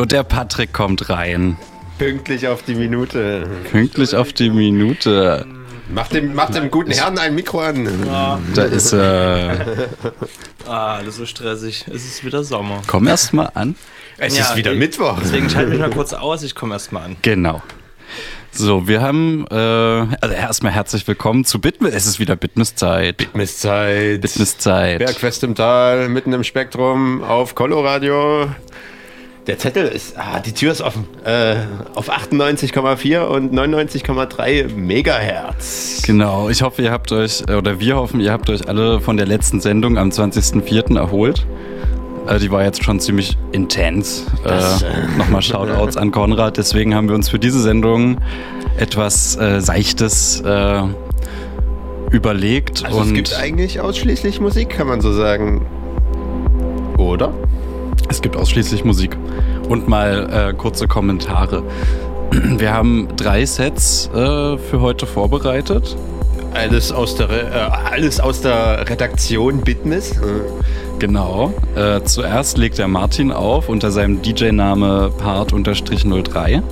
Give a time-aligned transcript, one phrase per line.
[0.00, 1.58] Und der Patrick kommt rein.
[1.98, 3.46] Pünktlich auf die Minute.
[3.70, 5.44] Pünktlich auf die Minute.
[5.92, 7.86] Mach dem, mach dem guten Herrn ein Mikro an.
[8.54, 9.58] Da ist er.
[10.66, 11.84] Ah, alles so stressig.
[11.92, 12.80] Es ist wieder Sommer.
[12.86, 13.74] Komm erst mal an.
[14.16, 15.18] Es Ja, ist wieder ich- Mittwoch.
[15.22, 17.16] Deswegen schalte mich mal kurz aus, ich komme erst mal an.
[17.20, 17.60] Genau.
[18.52, 21.94] So, wir haben äh, also erstmal herzlich willkommen zu Bitmis.
[21.94, 23.28] Es ist wieder Bitmiszeit.
[23.34, 24.22] Mistzeit.
[24.22, 24.98] Bitmiszeit.
[24.98, 28.48] Bergfest im Tal, mitten im Spektrum, auf Coloradio.
[29.46, 31.06] Der Zettel ist, ah, die Tür ist offen.
[31.24, 31.56] Äh,
[31.94, 36.02] auf 98,4 und 99,3 Megahertz.
[36.04, 39.16] Genau, ich hoffe, ihr habt euch, äh, oder wir hoffen, ihr habt euch alle von
[39.16, 40.96] der letzten Sendung am 20.04.
[40.96, 41.46] erholt.
[42.26, 44.26] Äh, die war jetzt schon ziemlich intens.
[44.44, 44.86] Das, äh,
[45.18, 46.58] Nochmal Shoutouts an Konrad.
[46.58, 48.18] Deswegen haben wir uns für diese Sendung
[48.76, 50.82] etwas äh, Seichtes äh,
[52.10, 52.84] überlegt.
[52.84, 55.66] Also und es gibt eigentlich ausschließlich Musik, kann man so sagen.
[56.98, 57.32] Oder?
[58.10, 59.16] Es gibt ausschließlich Musik
[59.68, 61.62] und mal äh, kurze Kommentare.
[62.32, 65.96] Wir haben drei Sets äh, für heute vorbereitet.
[66.52, 70.18] Alles aus der, Re- äh, alles aus der Redaktion Bitmis.
[70.98, 71.52] Genau.
[71.76, 76.62] Äh, zuerst legt der Martin auf unter seinem DJ-Name Part-03.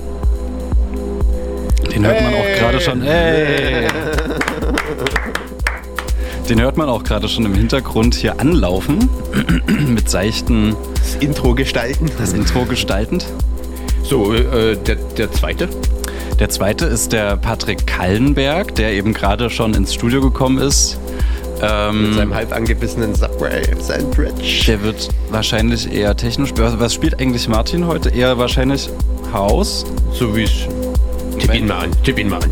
[1.93, 2.59] Den hört man auch Hey.
[2.59, 3.01] gerade schon.
[3.01, 3.87] Ey!
[6.49, 9.07] Den hört man auch gerade schon im Hintergrund hier anlaufen.
[9.87, 12.09] Mit seichten Das Intro gestalten.
[12.17, 13.27] das Intro gestaltend.
[14.03, 15.69] So, äh, der, der zweite.
[16.39, 20.97] Der zweite ist der Patrick Kallenberg, der eben gerade schon ins Studio gekommen ist.
[21.61, 24.65] Mit Ähm, seinem halb angebissenen Subway Sandwich.
[24.65, 26.51] der wird wahrscheinlich eher technisch.
[26.55, 28.09] Was was spielt eigentlich Martin heute?
[28.09, 28.89] Eher wahrscheinlich
[29.33, 29.85] Haus.
[30.13, 30.51] So wie es.
[31.37, 32.49] Tipp ihn mal an, tipp ihn mal an.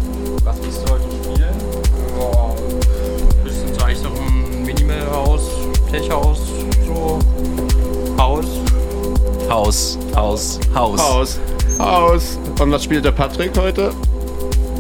[9.49, 10.99] Haus, Haus, Haus.
[10.99, 11.39] Haus.
[11.79, 12.39] Haus.
[12.59, 13.91] Und was spielt der Patrick heute?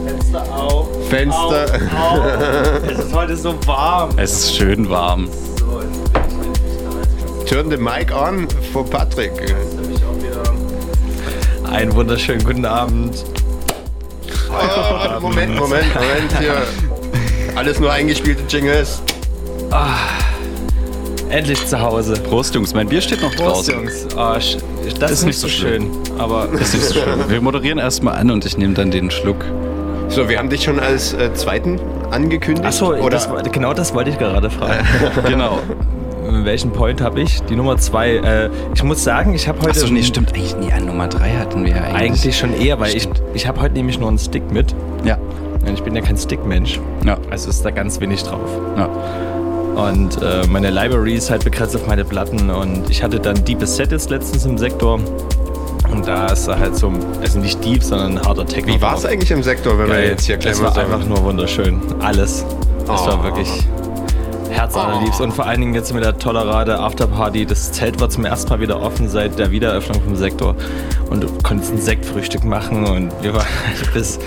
[0.05, 0.87] Fenster auf.
[1.09, 1.65] Fenster.
[1.95, 2.83] Auf, auf.
[2.89, 4.09] Es ist heute so warm.
[4.17, 5.29] Es ist schön warm.
[5.57, 6.53] So, jetzt bin
[7.43, 9.55] ich Turn the mic on for Patrick.
[11.71, 13.23] Einen wunderschönen guten Abend.
[14.49, 16.55] Oh, Moment, Moment, Moment hier.
[17.55, 19.01] Alles nur eingespielte Jingles.
[21.29, 22.13] Endlich zu Hause.
[22.13, 22.73] Prost, Jungs.
[22.73, 23.73] Mein Bier steht noch Prost, draußen.
[23.75, 24.07] Jungs.
[24.15, 24.57] Ah, sch-
[24.99, 25.89] das ist, nicht so schön.
[26.17, 27.29] Aber Ist nicht so schön.
[27.29, 29.43] Wir moderieren erstmal an und ich nehme dann den Schluck.
[30.09, 31.79] So, wir haben dich schon als äh, zweiten
[32.11, 32.65] angekündigt.
[32.65, 34.85] Achso, das, genau das wollte ich gerade fragen.
[35.27, 35.59] Genau.
[36.29, 37.41] Welchen Point habe ich?
[37.43, 38.15] Die Nummer zwei.
[38.17, 40.71] Äh, ich muss sagen, ich habe heute Achso, nee, stimmt eigentlich nie.
[40.73, 41.95] An Nummer 3 hatten wir ja eigentlich.
[41.95, 43.21] eigentlich schon eher, weil ich, Stimmt.
[43.33, 44.73] ich habe heute nämlich nur einen Stick mit.
[45.05, 45.17] Ja.
[45.65, 46.79] Und ich bin ja kein Stick-Mensch.
[47.05, 47.17] Ja.
[47.29, 48.49] Also ist da ganz wenig drauf.
[48.77, 48.89] ja.
[49.77, 52.49] Und äh, meine Library ist halt begrenzt auf meine Platten.
[52.49, 54.99] Und ich hatte dann Deepest Set jetzt letztens im Sektor.
[55.91, 58.73] Und da ist er halt so, also nicht deep, sondern ein harter Techno.
[58.73, 60.09] Wie war es eigentlich im Sektor, wenn wir Geil.
[60.09, 60.91] jetzt hier gleich Es war sagen?
[60.91, 61.79] einfach nur wunderschön.
[61.99, 62.43] Alles.
[62.83, 63.23] Es war Oh.
[63.23, 63.47] wirklich
[64.49, 65.21] herzallerliebst.
[65.21, 67.45] Und vor allen Dingen jetzt mit der Tolerade Afterparty.
[67.45, 70.55] Das Zelt war zum ersten Mal wieder offen seit der Wiedereröffnung vom Sektor.
[71.09, 72.85] Und du konntest ein Sektfrühstück machen.
[72.85, 74.19] Und wir waren halt bis.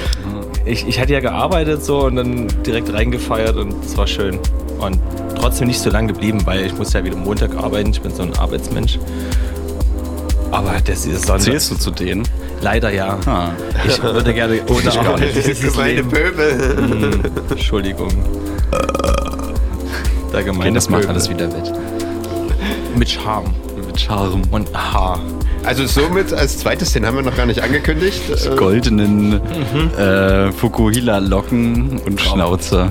[0.64, 4.38] Ich, ich hatte ja gearbeitet so und dann direkt reingefeiert und es war schön.
[4.80, 4.98] Und
[5.38, 7.90] trotzdem nicht so lange geblieben, weil ich musste ja wieder Montag arbeiten.
[7.90, 8.98] Ich bin so ein Arbeitsmensch.
[10.50, 11.42] Aber das ist Sonntag.
[11.44, 12.26] Zählst du zu denen?
[12.60, 13.18] Leider ja.
[13.26, 13.50] Ah.
[13.86, 16.08] Ich würde gerne ohne Arbeit Leben.
[16.08, 16.76] Pöbel.
[16.76, 17.20] Hm,
[17.50, 18.10] Entschuldigung.
[20.32, 21.72] Der Okay, gemeine das macht alles wieder wett.
[22.96, 23.52] Mit Charme
[23.86, 24.42] Mit Charme.
[24.50, 25.18] und Haar.
[25.64, 28.20] Also somit als zweites, den haben wir noch gar nicht angekündigt.
[28.56, 29.40] Goldenen
[29.98, 32.90] äh, Fukuhila-Locken und Schnauze.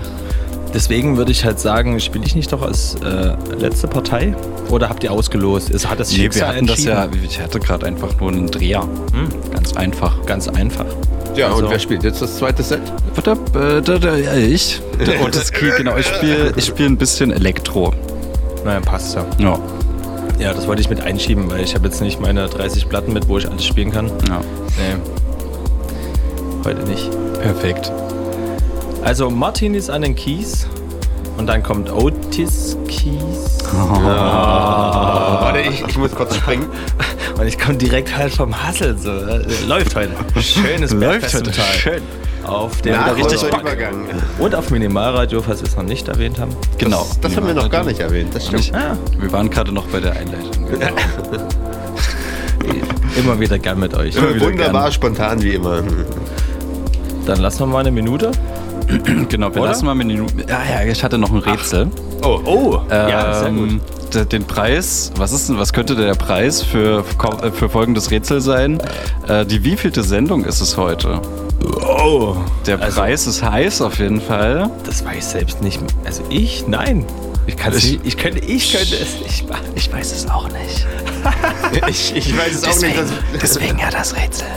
[0.73, 4.35] Deswegen würde ich halt sagen, spiele ich nicht doch als äh, letzte Partei?
[4.69, 5.71] Oder habt ihr ausgelost?
[5.71, 8.87] Es hat das Nee, wir hatten das ja, ich hatte gerade einfach nur einen Dreher.
[9.51, 10.23] Ganz einfach.
[10.27, 10.85] Ganz einfach.
[11.35, 12.81] ja, also- und wer spielt jetzt das zweite Set?
[13.15, 14.79] Warte, äh, da, da, ja, ich.
[15.23, 17.93] Und das Key, genau, ich spiele ich spiel ein bisschen Elektro.
[18.63, 19.25] Naja, passt ja.
[19.39, 19.59] Ja,
[20.39, 23.27] Ja, das wollte ich mit einschieben, weil ich habe jetzt nicht meine 30 Platten mit,
[23.27, 24.07] wo ich alles spielen kann.
[24.27, 24.39] ja.
[24.77, 24.95] Nee.
[26.63, 27.09] Heute nicht.
[27.41, 27.91] Perfekt.
[29.03, 30.67] Also Martin ist an den Keys
[31.37, 33.57] und dann kommt Otis Keys.
[33.73, 36.67] Warte, ich, ich muss kurz springen.
[37.39, 38.97] Und ich komme direkt halt vom Hassel.
[38.97, 39.09] So.
[39.11, 40.11] äh, Läuft heute.
[40.41, 41.51] Schönes Läuft heute.
[41.53, 42.01] Schön.
[42.43, 43.41] Auf der Ja, richtig.
[43.43, 44.05] Übergang.
[44.39, 46.51] Und auf Minimalradio, falls wir es noch nicht erwähnt haben.
[46.77, 47.05] Genau.
[47.07, 48.61] Das, das haben wir noch gar nicht erwähnt, das stimmt.
[48.63, 48.75] Nicht?
[48.75, 50.65] Ah, Wir waren gerade noch bei der Einleitung.
[50.67, 50.87] Genau.
[53.17, 54.15] immer wieder gern mit euch.
[54.15, 54.91] wieder Wunderbar gern.
[54.91, 55.81] spontan wie immer.
[57.25, 58.31] Dann lassen wir mal eine Minute.
[59.29, 59.69] genau, wir Oder?
[59.71, 60.33] lassen mal eine Minute.
[60.47, 61.87] Ja, ja, ich hatte noch ein Rätsel.
[62.23, 63.79] Oh, Oh, ja, sehr Ähm,
[64.13, 64.31] gut.
[64.31, 67.03] den Preis, was ist denn, was könnte der Preis für,
[67.43, 68.79] äh, für folgendes Rätsel sein?
[69.27, 71.21] Äh, die wievielte Sendung ist es heute?
[71.85, 72.35] Oh.
[72.65, 74.69] Der Also- Preis ist heiß auf jeden Fall.
[74.85, 75.79] Das weiß ich selbst nicht.
[76.05, 76.65] Also ich?
[76.67, 77.05] Nein.
[77.47, 78.05] Ich es Ich- nicht.
[78.05, 79.65] Ich könnte, ich könnte es nicht machen.
[79.75, 80.85] Ich weiß es auch nicht.
[81.89, 82.95] Ich, ich weiß es auch nicht.
[83.41, 84.47] deswegen ja das Rätsel.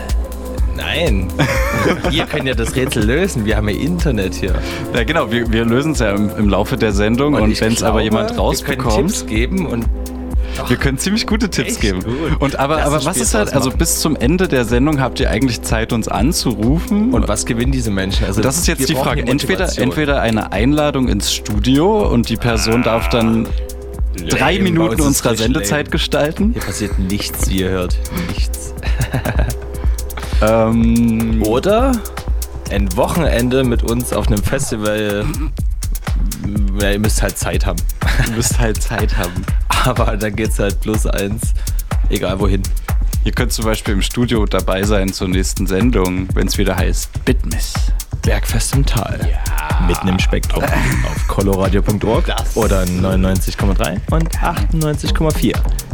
[0.76, 1.28] Nein.
[2.10, 3.44] Ihr könnt ja das Rätsel lösen.
[3.44, 4.54] Wir haben ja Internet hier.
[4.94, 7.72] Ja genau, wir, wir lösen es ja im, im Laufe der Sendung und, ich wenn
[7.72, 9.86] es aber jemand Wir rausbekommt, können Tipps geben und
[10.68, 12.02] wir können ziemlich gute Tipps geben.
[12.02, 12.40] gut.
[12.40, 15.30] Und aber, Lass aber was ist halt, also bis zum Ende der Sendung habt ihr
[15.30, 17.14] eigentlich Zeit, uns anzurufen.
[17.14, 18.26] und was gewinnen diese Menschen?
[18.26, 19.22] Also Das ist jetzt wir die Frage.
[19.22, 23.46] Entweder, entweder eine Einladung ins Studio und die Person darf dann
[24.28, 25.90] drei Lame, Minuten unserer Sendezeit lame.
[25.90, 26.50] gestalten.
[26.52, 27.96] Hier passiert nichts, wie ihr hört.
[28.28, 28.74] Nichts.
[30.42, 31.92] Ähm, Oder
[32.70, 35.24] ein Wochenende mit uns auf einem Festival.
[36.80, 37.78] Ja, ihr müsst halt Zeit haben.
[38.26, 39.44] du müsst halt Zeit haben.
[39.84, 41.54] Aber dann geht's halt plus eins.
[42.08, 42.62] Egal wohin.
[43.24, 47.24] Ihr könnt zum Beispiel im Studio dabei sein zur nächsten Sendung, wenn es wieder heißt
[47.24, 47.74] Bitmiss.
[48.22, 49.18] Bergfest im Tal.
[49.86, 50.62] Mitten im Spektrum.
[51.06, 55.52] Auf coloradio.org oder 99,3 und 98,4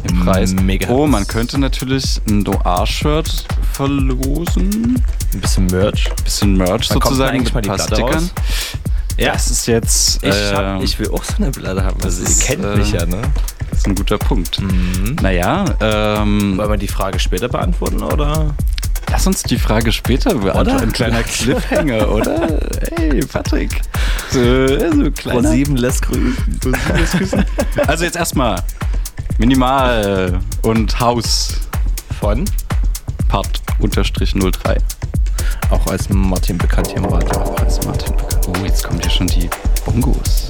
[0.09, 0.53] Im Preis.
[0.53, 0.89] Mega.
[0.91, 5.03] Oh, man könnte natürlich ein Noir-Shirt verlosen.
[5.33, 6.11] Ein bisschen Merch.
[6.23, 8.31] Bisschen Merch kommt sozusagen eigentlich mit mal ein die Platte?
[9.17, 9.33] Ja.
[9.33, 12.01] Das ist jetzt Ich, äh, hab, ich will auch so eine Platte haben.
[12.05, 13.23] Also, ihr kennt äh, mich ja, ne?
[13.71, 14.61] das ist ein guter Punkt.
[14.61, 15.17] Mhm.
[15.21, 18.55] Naja, ähm, Wollen wir die Frage später beantworten oder?
[19.10, 20.84] Lass uns die Frage später beantworten.
[20.84, 22.60] Ein kleiner Cliffhanger, oder?
[22.96, 23.81] Hey, Patrick.
[24.31, 25.50] So, so kleiner.
[25.50, 26.37] Pro7 lässt grüßen.
[27.87, 28.62] Also jetzt erstmal
[29.38, 31.60] Minimal und Haus
[32.20, 32.44] Von?
[33.28, 34.78] Part unterstrich 03.
[35.70, 37.40] Auch als Martin bekannt hier im Radio.
[37.40, 38.49] Auch als Martin bekannt.
[38.49, 39.49] Oh, jetzt kommen hier schon die
[39.84, 40.49] Bongos.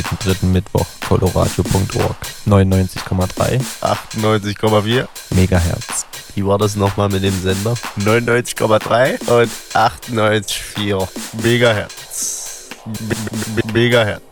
[0.00, 2.16] Jeden dritten Mittwoch, coloradio.org.
[2.46, 6.06] 99,3, 98,4 Megahertz.
[6.34, 7.74] Wie war das nochmal mit dem Sender?
[7.98, 11.08] 99,3 und 98,4
[11.42, 12.68] Megahertz.
[12.86, 14.29] M Megahertz.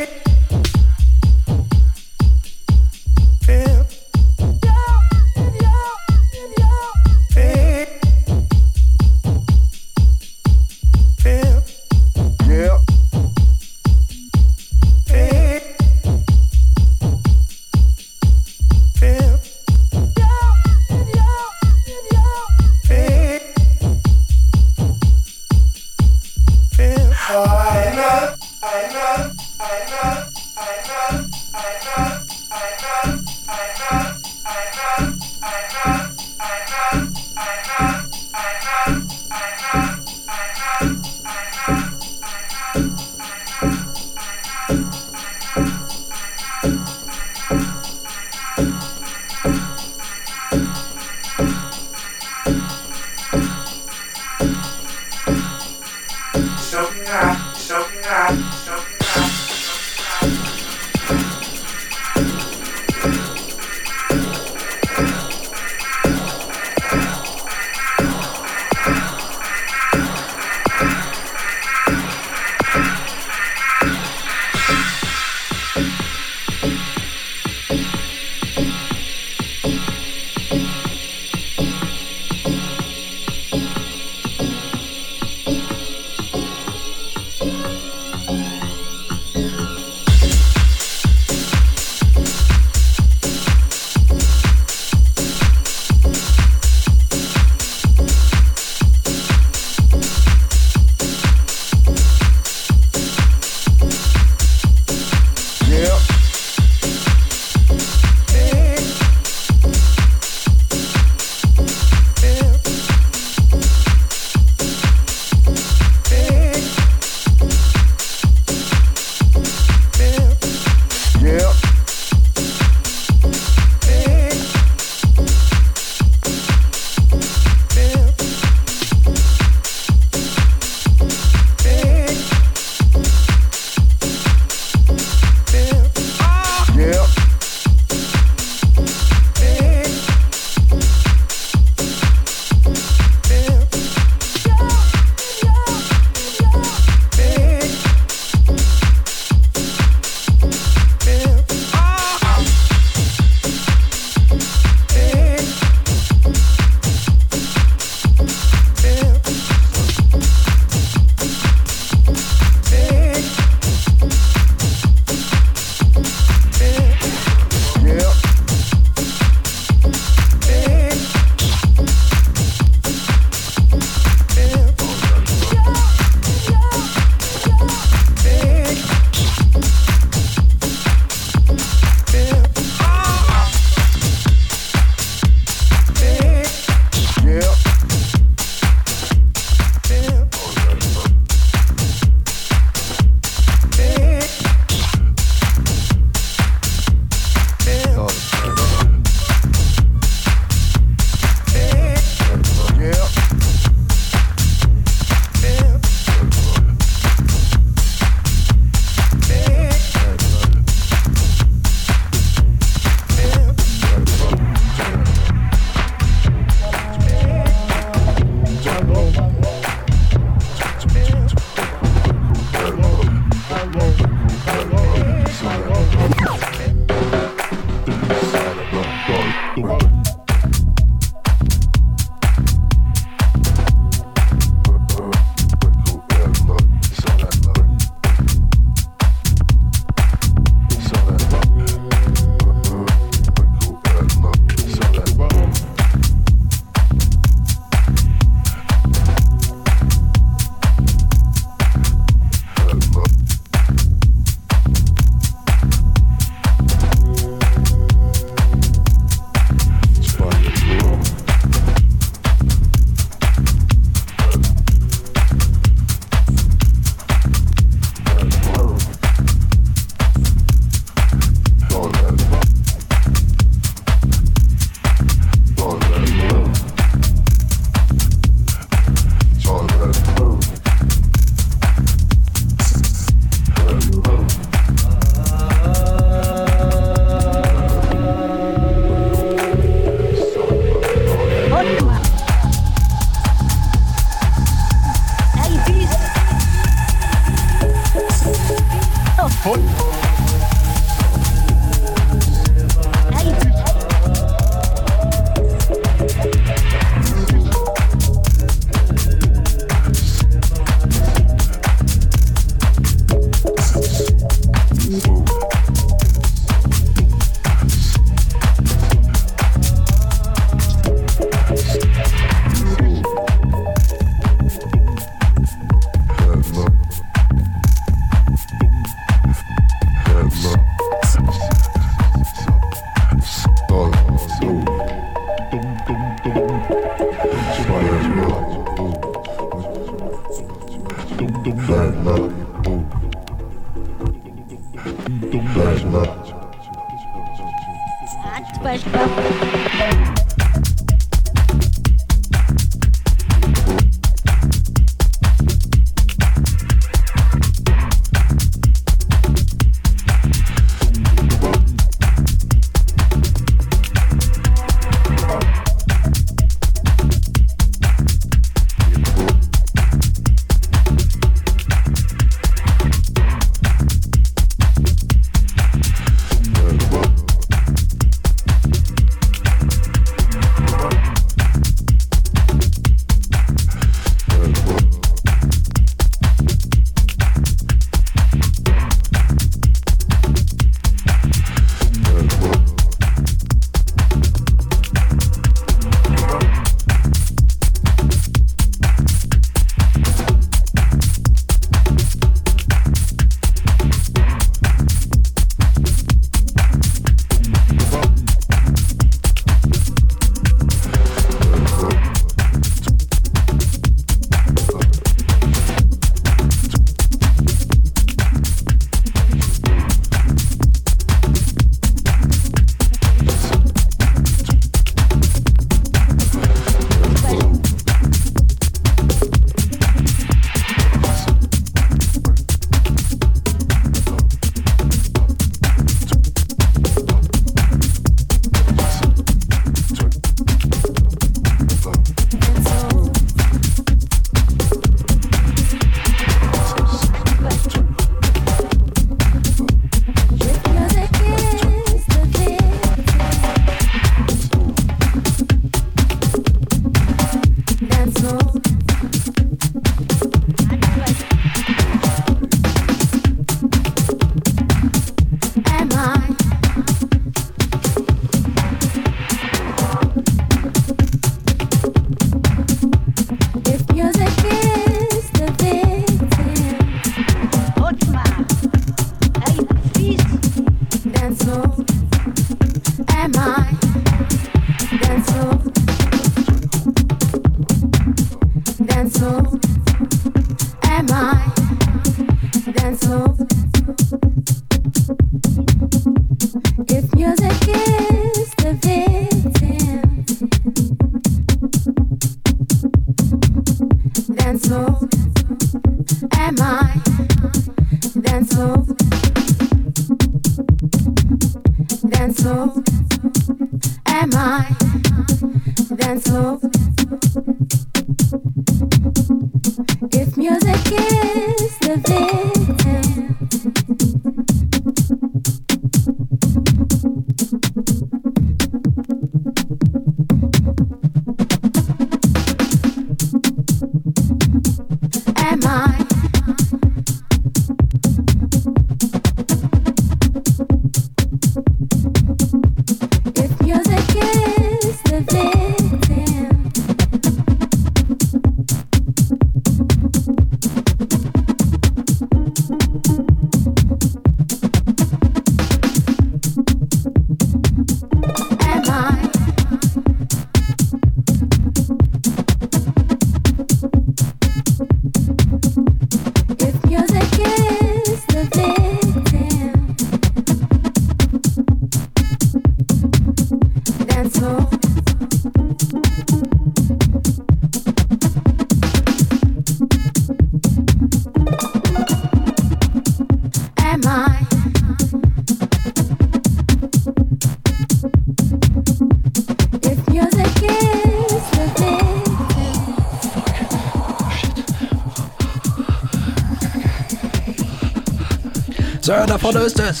[599.44, 600.00] Vorne ist es.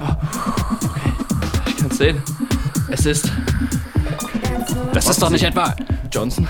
[0.00, 1.12] okay.
[1.66, 2.22] Ich kann es sehen.
[2.88, 3.30] Es ist.
[4.94, 5.76] Das ist doch nicht etwa.
[6.10, 6.48] Johnson?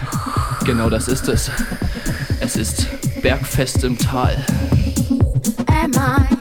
[0.64, 1.50] Genau das ist es.
[2.38, 2.86] Es ist
[3.20, 4.36] Bergfest im Tal.
[5.66, 6.39] Am I?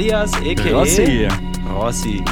[0.00, 0.72] Alias a.k.a.
[0.72, 1.28] Rossi.
[1.74, 2.22] Rossi.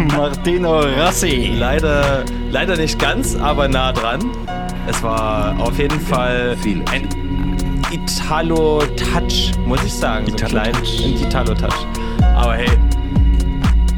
[0.16, 1.52] Martino Rossi.
[1.58, 4.20] Leider, leider nicht ganz, aber nah dran.
[4.86, 6.88] Es war auf jeden Fall it.
[6.92, 7.08] ein
[7.90, 10.26] Italo-Touch, muss ich sagen.
[10.26, 11.04] So ein klein, Italo-Touch.
[11.04, 11.86] ein Italo-Touch.
[12.36, 12.70] Aber hey,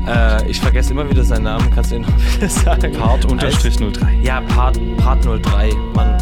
[0.07, 1.71] äh, ich vergesse immer wieder seinen Namen.
[1.75, 2.93] Kannst du ihn noch wieder sagen?
[2.93, 4.19] Part unterstrich 03.
[4.23, 5.73] Ja, Part, Part 03.
[5.95, 6.17] Mann,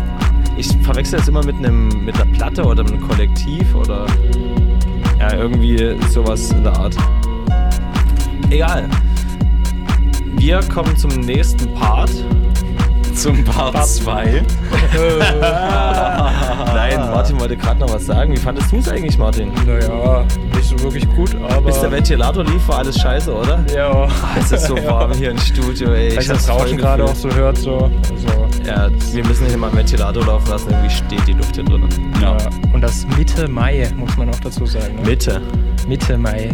[0.56, 4.06] ich verwechsel das immer mit einem mit einer Platte oder einem Kollektiv oder
[5.32, 6.96] ja, irgendwie sowas in der Art.
[8.50, 8.88] Egal.
[10.36, 12.10] Wir kommen zum nächsten Part.
[13.14, 14.42] Zum Part 2.
[16.74, 18.32] Nein, Martin wollte gerade noch was sagen.
[18.32, 19.50] Wie fandest du es eigentlich, Martin?
[19.66, 20.24] Naja,
[20.54, 21.62] nicht so wirklich gut, aber.
[21.62, 23.64] Bis der Ventilator lief, war alles scheiße, oder?
[23.74, 23.90] Ja.
[24.04, 24.08] Ah,
[24.38, 26.08] Es ist so warm hier im Studio, ey.
[26.08, 27.90] Ich hab's das Rauschen gerade auch so hört, so.
[28.12, 31.64] Also, Ja, wir müssen hier mal einen Ventilator laufen lassen, irgendwie steht die Luft hier
[31.64, 31.88] drin.
[32.20, 32.36] Ja.
[32.36, 32.48] ja.
[32.72, 34.96] Und das Mitte Mai, muss man auch dazu sagen.
[34.96, 35.02] Ne?
[35.02, 35.40] Mitte.
[35.86, 36.50] Mitte Mai.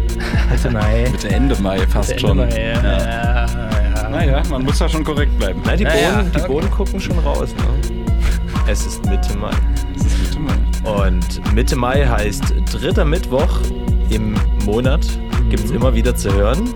[0.50, 1.08] Mitte Mai.
[1.10, 2.36] Mit Ende Mai fast Ende schon.
[2.38, 2.82] Mai, ja.
[2.82, 2.98] Ja.
[2.98, 3.46] Ja,
[4.02, 4.08] ja.
[4.08, 5.60] Naja, man muss ja schon korrekt bleiben.
[5.64, 6.48] Nein, die Ja, Bohnen, die okay.
[6.48, 7.98] Bohnen gucken schon raus, ne?
[8.66, 9.50] Es ist Mitte Mai.
[9.94, 11.06] Das ist Mitte Mai.
[11.06, 13.58] Und Mitte Mai heißt dritter Mittwoch
[14.10, 14.34] im
[14.64, 15.06] Monat.
[15.50, 15.76] Gibt es Mhm.
[15.76, 16.72] immer wieder zu hören.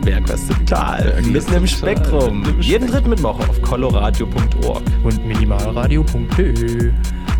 [0.00, 1.20] Bergwassertal.
[1.22, 2.42] Mitten im Spektrum.
[2.60, 4.82] Jeden dritten Mittwoch auf coloradio.org.
[5.04, 6.92] Und minimalradio.de.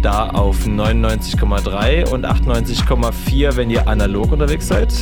[0.02, 4.92] Da auf 99,3 und 98,4, wenn ihr analog unterwegs seid.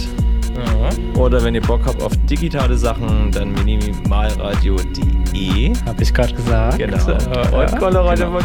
[0.57, 0.91] Ja.
[1.21, 5.73] Oder wenn ihr Bock habt auf digitale Sachen, dann minimalradio.de.
[5.87, 6.79] Hab ich gerade gesagt.
[6.79, 6.97] Genau.
[6.97, 8.43] Äh, Und coloradio.org.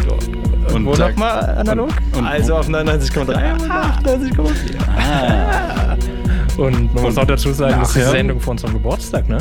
[0.68, 1.90] Und, Und wo nochmal analog?
[2.16, 5.73] und- also auf 99,3 und 98,4.
[6.56, 9.38] Und man muss auch dazu sagen, das ist die Sendung vor unserem Geburtstag, ne?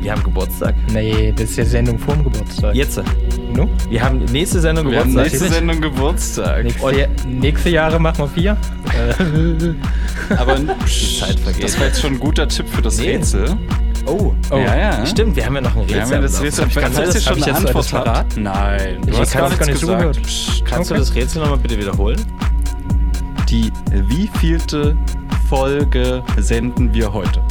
[0.00, 0.74] Wir haben Geburtstag.
[0.92, 2.74] Nee, das ist die Sendung vor dem Geburtstag.
[2.74, 3.00] Jetzt.
[3.54, 3.68] No?
[3.90, 5.40] Wir haben nächste Sendung Wir haben Geburtstag.
[5.40, 6.64] nächste Sendung Geburtstag.
[6.64, 8.56] Nächste, Ja- nächste Jahre machen wir vier.
[10.38, 11.64] Aber Zeit vergeht.
[11.64, 13.16] das war jetzt schon ein guter Tipp für das Nee.
[13.16, 13.56] Rätsel.
[14.06, 14.32] Oh.
[14.50, 15.06] Ja, ja.
[15.06, 15.96] Stimmt, wir haben ja noch ein Rätsel.
[15.96, 16.66] Wir haben ja das Rätsel.
[16.74, 18.42] Kannst du du jetzt das, schon eine jetzt Antwort verraten?
[18.42, 19.80] Nein, du Ich hast gar das nichts gar nicht gesagt.
[19.80, 20.22] zugehört.
[20.22, 20.98] Psst, kannst Okay.
[20.98, 22.20] du das Rätsel nochmal bitte wiederholen?
[23.50, 24.96] Die wievielte
[25.50, 27.42] Folge senden wir heute?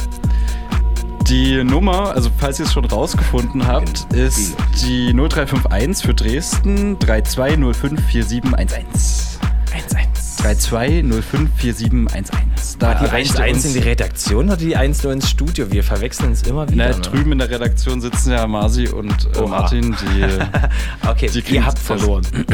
[1.28, 9.36] Die Nummer, also falls ihr es schon rausgefunden habt, ist die 0351 für Dresden 32054711.
[10.38, 12.78] 32054711.
[12.78, 15.70] Da Die erreicht 1 ihr 1 in die Redaktion oder die 1 nur ins Studio?
[15.70, 16.88] Wir verwechseln es immer wieder.
[16.88, 17.02] Na, ne?
[17.02, 19.42] drüben in der Redaktion sitzen ja Marci und äh.
[19.42, 20.24] Martin, die.
[21.06, 22.26] Okay, Die ihr habt verloren.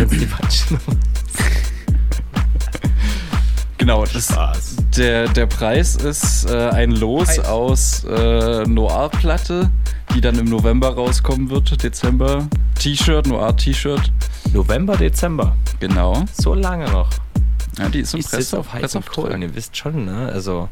[3.87, 4.77] genau, das, Spaß.
[4.97, 7.45] der, der Preis ist äh, ein Los Preis.
[7.47, 9.71] aus äh, Noir-Platte,
[10.15, 12.49] die dann im November rauskommen wird, Dezember.
[12.79, 14.11] T-Shirt, Noir-T-Shirt.
[14.53, 15.57] November, Dezember.
[15.81, 16.25] Genau.
[16.33, 17.11] So lange noch.
[17.79, 19.15] Ja, die ist im sitze auf heißen Pressauftrag.
[19.27, 19.43] Kohlen.
[19.43, 20.31] Ihr wisst schon, ne?
[20.33, 20.69] Also,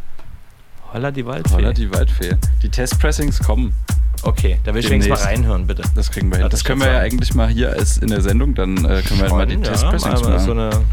[0.93, 1.55] holla die Waldfee.
[1.55, 2.37] Holla, die Waldfee.
[2.63, 3.75] Die Testpressings kommen.
[4.23, 5.83] Okay, da will ich wenigstens mal reinhören, bitte.
[5.95, 6.45] Das kriegen wir hin.
[6.45, 9.03] Ja, Das das können wir ja eigentlich mal hier als in der Sendung, dann äh,
[9.03, 10.73] können wir halt mal die ja, Testpressings mal so machen.
[10.75, 10.85] eine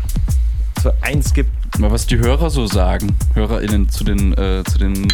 [0.82, 3.16] so eins gibt Mal was die Hörer so sagen.
[3.34, 5.08] HörerInnen zu den, äh, zu den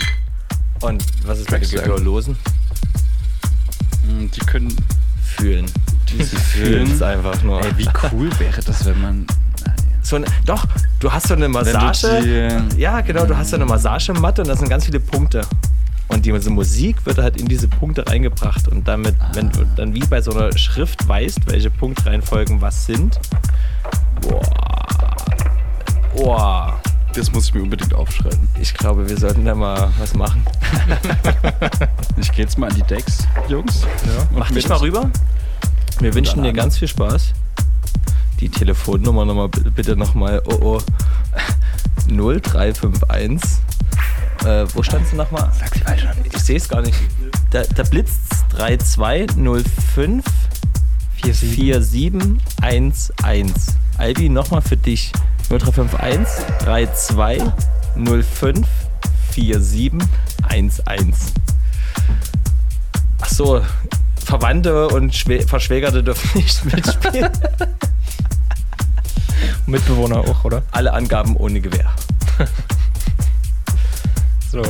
[0.81, 1.83] und was ist mit den Tracks.
[1.83, 2.35] Gehörlosen?
[4.07, 4.75] mh, die können
[5.37, 5.65] Fühlen.
[6.09, 7.63] Die fühlen es einfach nur.
[7.63, 9.27] Ey, wie cool wäre das, wenn man.
[10.01, 10.65] So eine, doch,
[10.99, 12.21] du hast so eine Massage.
[12.23, 15.41] die, ja, genau, du hast so eine Massagematte und da sind ganz viele Punkte.
[16.07, 18.67] Und diese Musik wird halt in diese Punkte reingebracht.
[18.69, 23.19] Und damit, wenn du dann wie bei so einer Schrift weißt, welche Punktreihenfolgen was sind.
[24.21, 24.41] Boah.
[26.17, 26.79] Boah.
[27.13, 28.49] das muss ich mir unbedingt aufschreiben.
[28.59, 30.43] Ich glaube, wir sollten da mal was machen.
[32.19, 33.83] Ich gehe jetzt mal an die Decks, Jungs.
[34.31, 35.11] Und Mach dich mal rüber.
[35.99, 37.33] Wir wünschen dir ganz viel Spaß.
[38.39, 40.41] Die Telefonnummer nochmal bitte nochmal.
[40.45, 40.81] Oh oh.
[42.07, 43.39] 0351.
[44.45, 45.51] Äh, wo stand sie nochmal?
[45.59, 46.17] Sag sie falsch an.
[46.23, 46.97] Ich sehe es gar nicht.
[47.51, 50.23] Da, da blitzt 3205
[51.21, 53.73] 4711.
[53.97, 55.11] Albi, nochmal für dich.
[55.49, 58.67] 0351 3205
[59.31, 61.17] 4711.
[63.21, 63.61] Ach so,
[64.23, 67.31] Verwandte und Schwä Verschwägerte dürfen nicht mitspielen.
[69.65, 70.61] Mitbewohner auch, oder?
[70.71, 71.89] Alle Angaben ohne Gewähr.
[74.51, 74.61] So,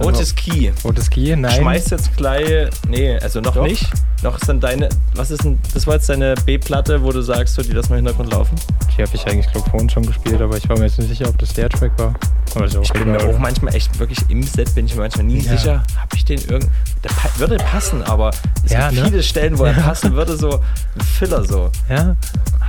[0.00, 0.70] Otis Key.
[0.84, 1.52] Otis Key, nein.
[1.60, 2.70] Schmeißt jetzt gleich.
[2.88, 3.64] Nee, also noch Doch.
[3.64, 3.86] nicht.
[4.22, 4.88] Noch ist dann deine.
[5.14, 5.58] Was ist denn.
[5.74, 8.56] Das war jetzt deine B-Platte, wo du sagst, so, die lassen wir im Hintergrund laufen?
[8.96, 11.28] Die habe ich eigentlich, glaube vorhin schon gespielt, aber ich war mir jetzt nicht sicher,
[11.28, 12.14] ob das der Track war.
[12.54, 15.26] Aber so, Ich bin mir auch manchmal echt wirklich im Set, bin ich mir manchmal
[15.26, 15.50] nie Ja.
[15.56, 16.70] sicher, habe ich den irgend.
[17.04, 18.30] Der würde passen, aber
[18.64, 19.08] es Ja, gibt ne?
[19.10, 20.60] viele Stellen, wo er passen würde, so
[20.94, 21.70] ein Filler so.
[21.90, 22.16] Ja,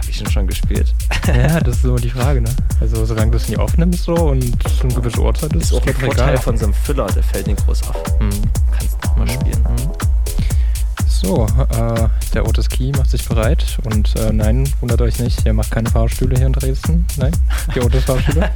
[0.09, 0.93] ich ihn schon gespielt.
[1.27, 2.49] ja, das ist so die Frage, ne?
[2.79, 5.85] Also, solange du es nie aufnimmst so und es eine gewisse Uhrzeit ist, ist auch
[5.85, 8.03] ein Vorteil von so einem Filler, der fällt nicht groß auf.
[8.19, 8.29] Hm.
[8.71, 9.63] Kannst nochmal spielen.
[11.07, 15.53] So, äh, der Otis Key macht sich bereit und äh, nein, wundert euch nicht, er
[15.53, 17.05] macht keine Fahrstühle hier in Dresden.
[17.17, 17.31] Nein,
[17.73, 18.43] die Otis Fahrstühle.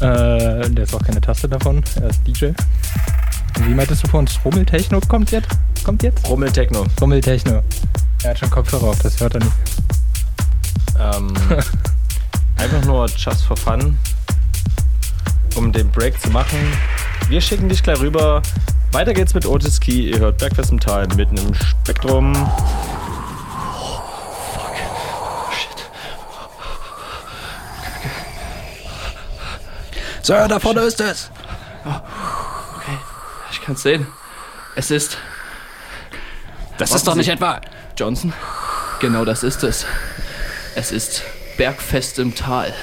[0.00, 2.46] äh, der ist auch keine Taste davon, er ist DJ.
[3.60, 5.48] Wie meintest du vorhin, Rummeltechno kommt jetzt?
[5.84, 6.28] Kommt jetzt?
[6.28, 6.84] Rummeltechno.
[7.00, 7.62] Rummeltechno.
[8.26, 9.52] Er hat schon Kopfhörer auf, das hört er nicht.
[10.98, 11.32] Ähm,
[12.58, 13.96] einfach nur just for fun,
[15.54, 16.58] um den Break zu machen.
[17.28, 18.42] Wir schicken dich gleich rüber.
[18.90, 20.10] Weiter geht's mit Otis Key.
[20.10, 22.34] Ihr hört Bergfest im Tal mitten im Spektrum.
[30.22, 31.30] Sir, da vorne ist es.
[31.84, 32.98] Oh, okay,
[33.52, 34.04] ich kann's sehen.
[34.74, 35.16] Es ist.
[36.76, 37.60] Das ist doch nicht etwa.
[37.96, 38.32] Johnson?
[39.00, 39.86] Genau das ist es.
[40.74, 41.22] Es ist
[41.56, 42.74] Bergfest im Tal.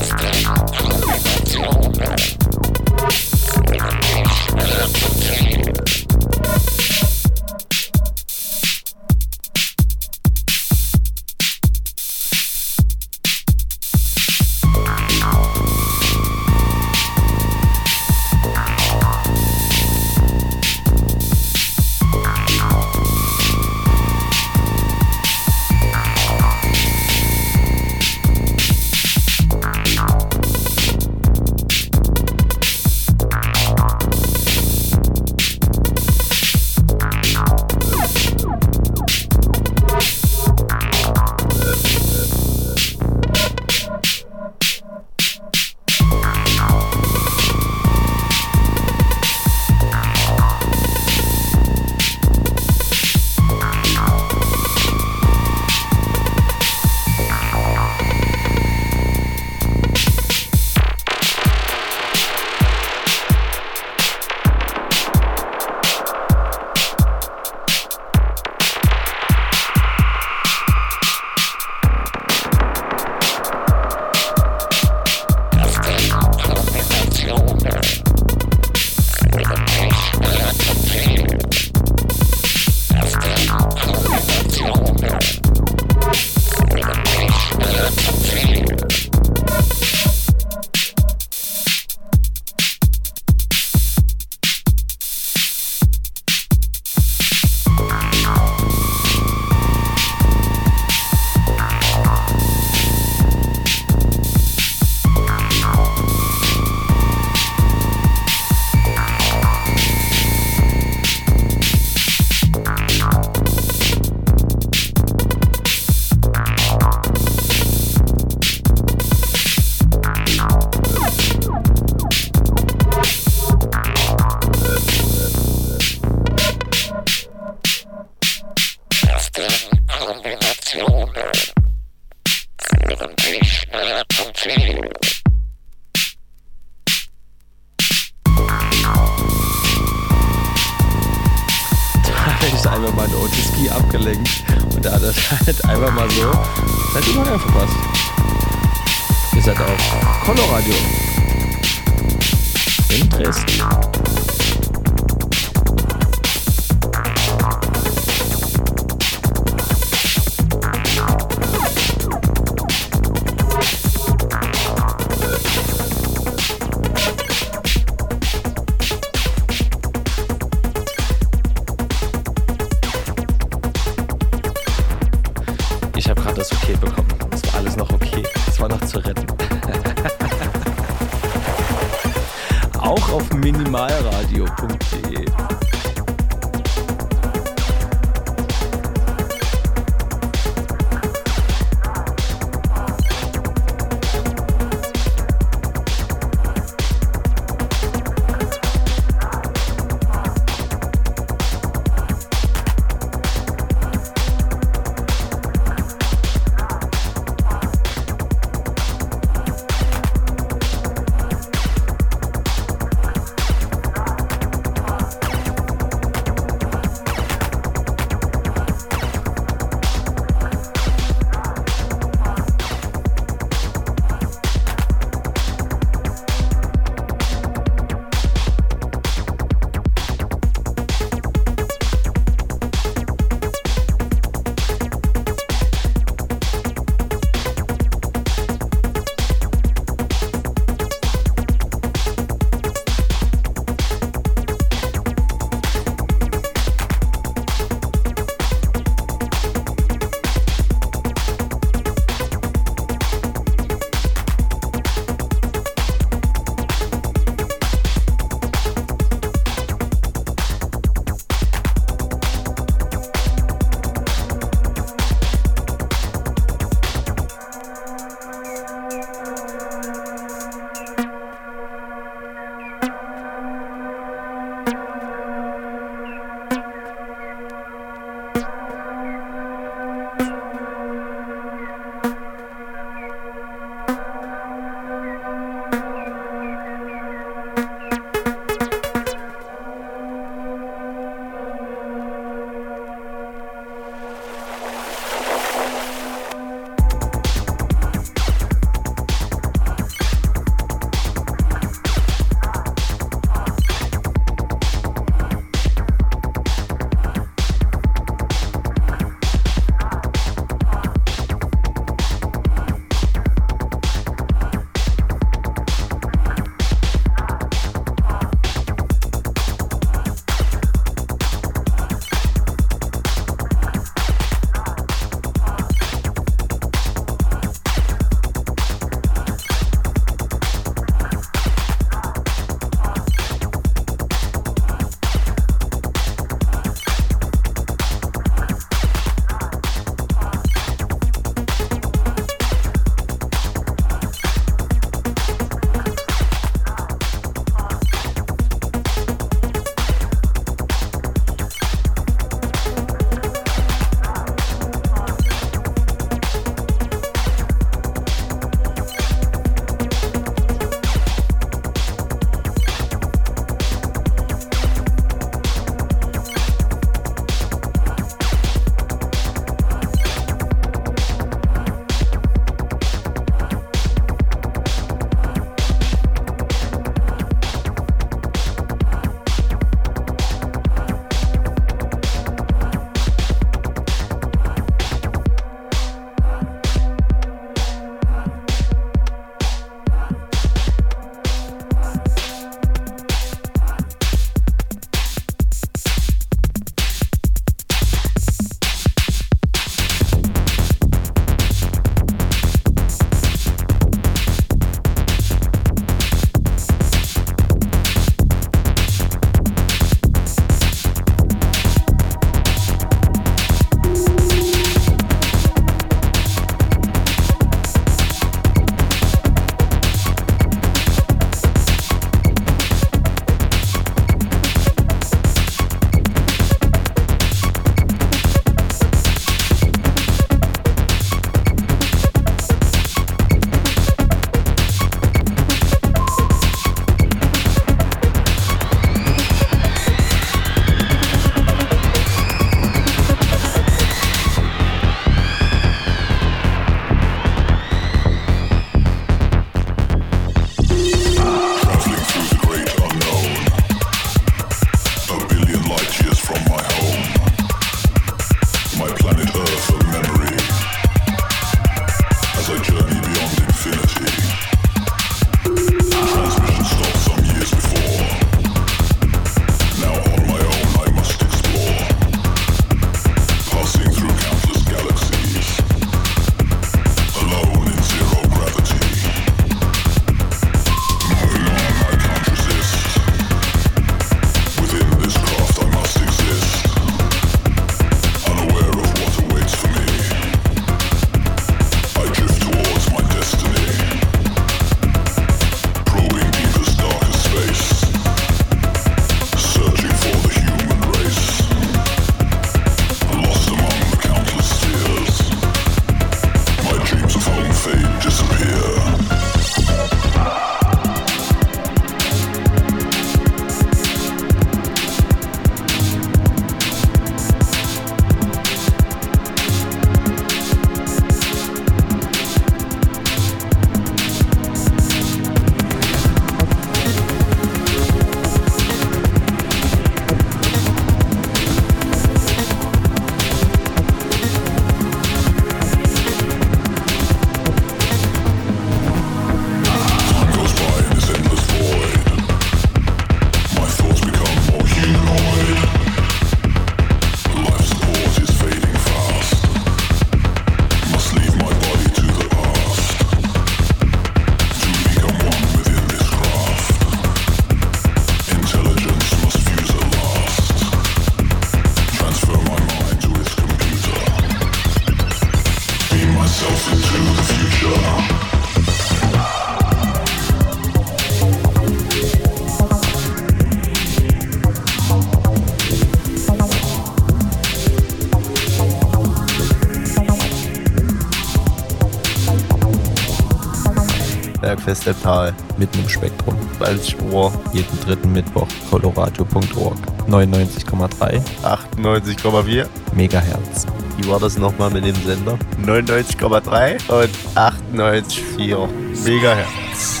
[584.86, 586.36] Bergfest der Tal, mitten im Spektrum.
[586.58, 589.76] 20 Uhr, jeden dritten Mittwoch, coloradio.org.
[590.08, 593.66] 99,3, 98,4 Megahertz.
[593.96, 595.38] Wie war das nochmal mit dem Sender?
[595.64, 598.68] 99,3 und 98,4
[599.04, 600.00] Megahertz.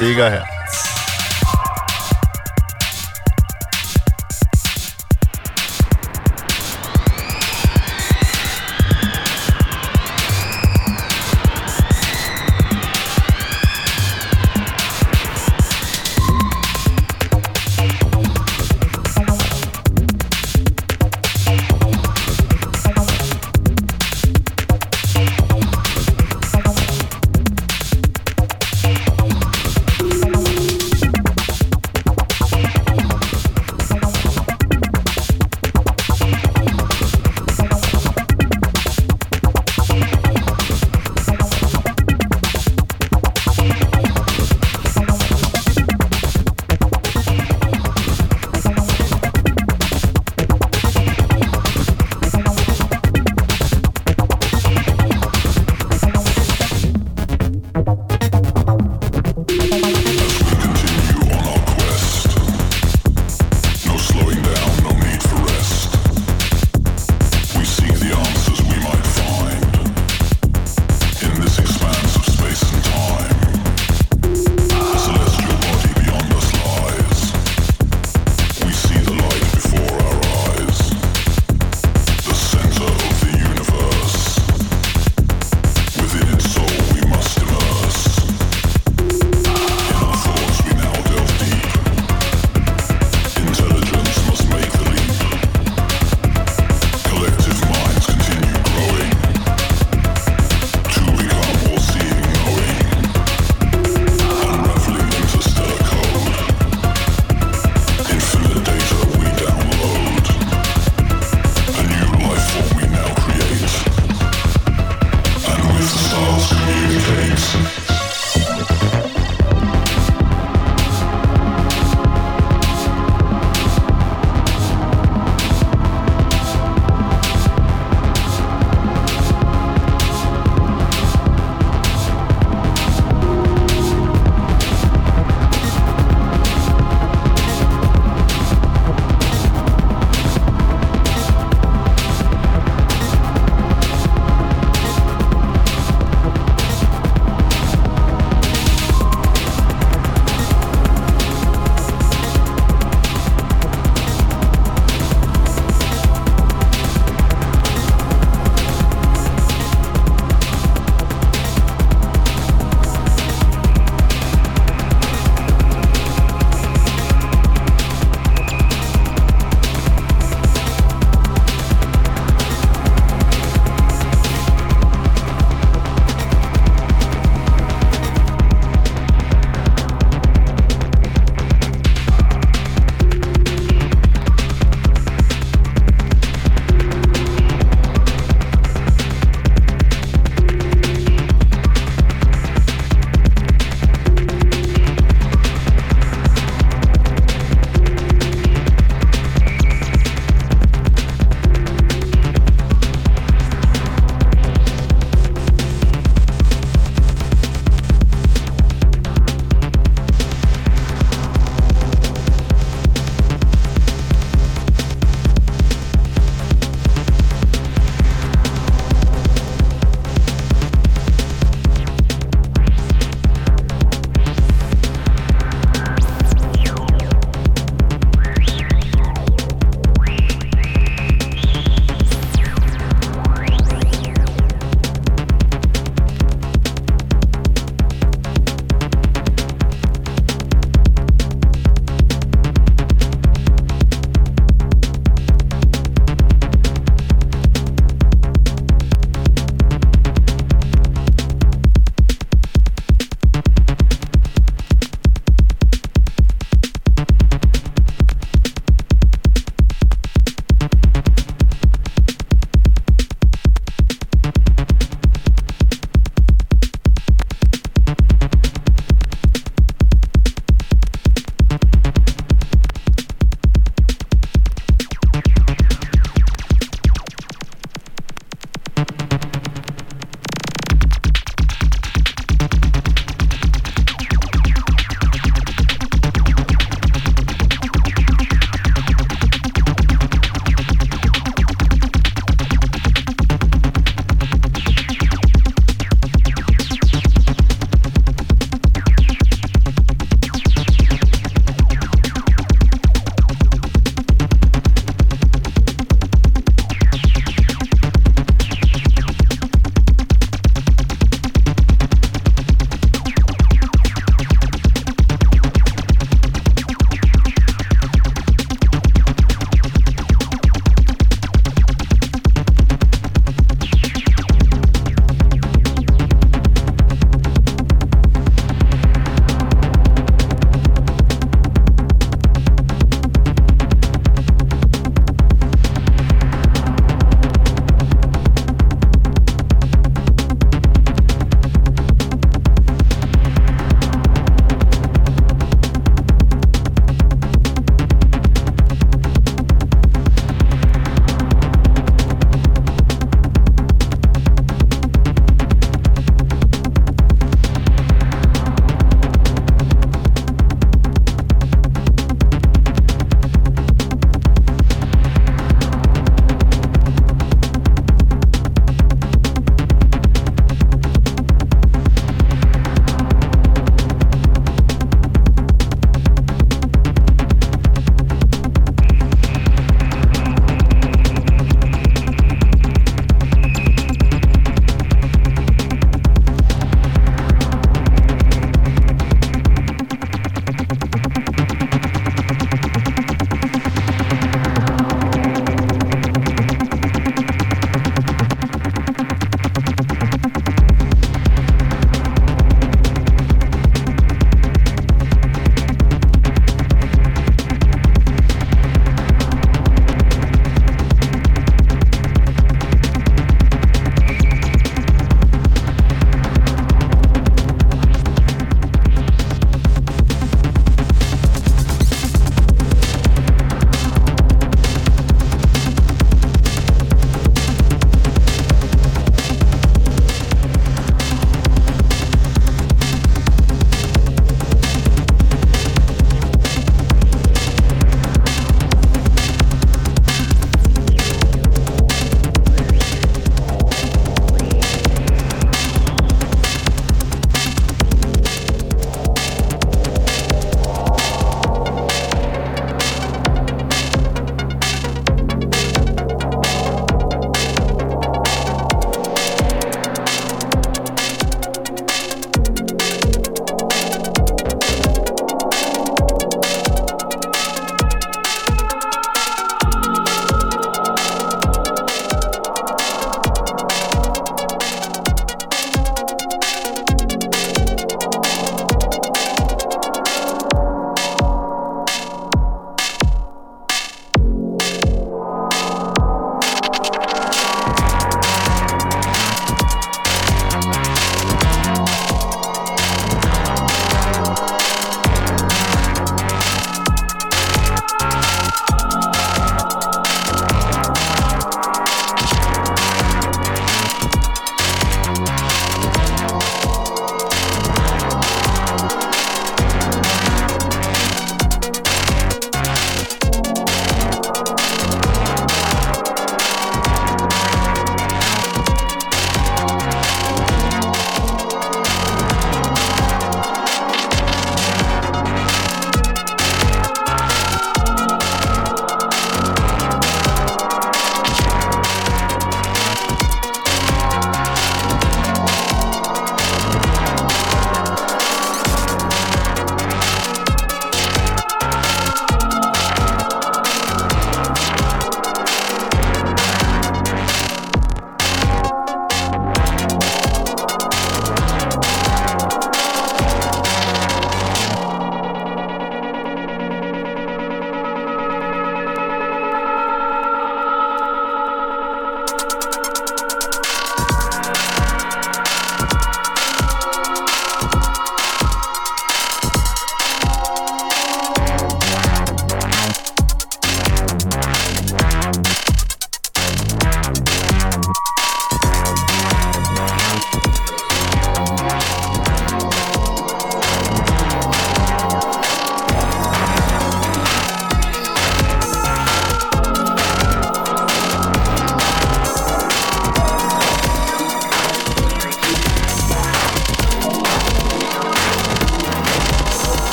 [0.00, 0.59] Megahertz.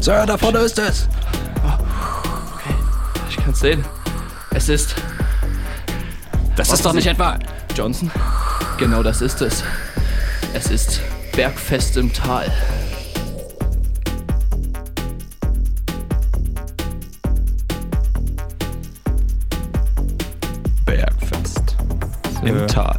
[0.00, 1.08] Sir, da vorne ist es.
[1.62, 2.74] Okay,
[3.28, 3.84] ich kann's sehen.
[4.54, 4.94] Es ist.
[6.56, 7.38] Das ist doch nicht etwa.
[7.76, 8.10] Johnson?
[8.78, 9.62] Genau das ist es.
[10.54, 11.00] Es ist
[11.36, 12.50] bergfest im Tal.
[20.86, 21.76] Bergfest.
[22.42, 22.98] Im Tal.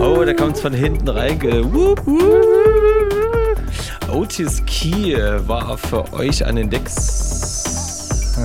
[0.00, 1.72] Oh, da kommt's von hinten reinge.
[1.72, 2.69] Wup, wup.
[4.10, 5.16] Otis Key
[5.46, 8.36] war für euch an den Decks.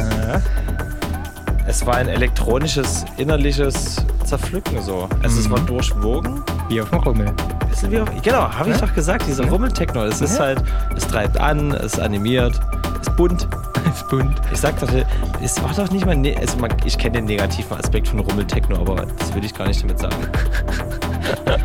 [1.68, 5.10] Es war ein elektronisches, innerliches Zerpflücken so.
[5.24, 6.44] Es war durchwogen.
[6.70, 7.28] Wie auf dem Rummel.
[7.28, 10.06] Auf, genau, habe ich doch gesagt, dieser Rummeltechno.
[10.06, 10.64] Es ist halt,
[10.96, 12.60] es treibt an, es ist animiert,
[13.02, 13.48] es ist bunt.
[13.86, 14.42] Ist bunt.
[14.52, 14.90] Ich sag doch,
[15.44, 18.78] es war doch nicht mal, ne also man, ich kenne den negativen Aspekt von Rummeltechno,
[18.78, 20.16] aber das will ich gar nicht damit sagen.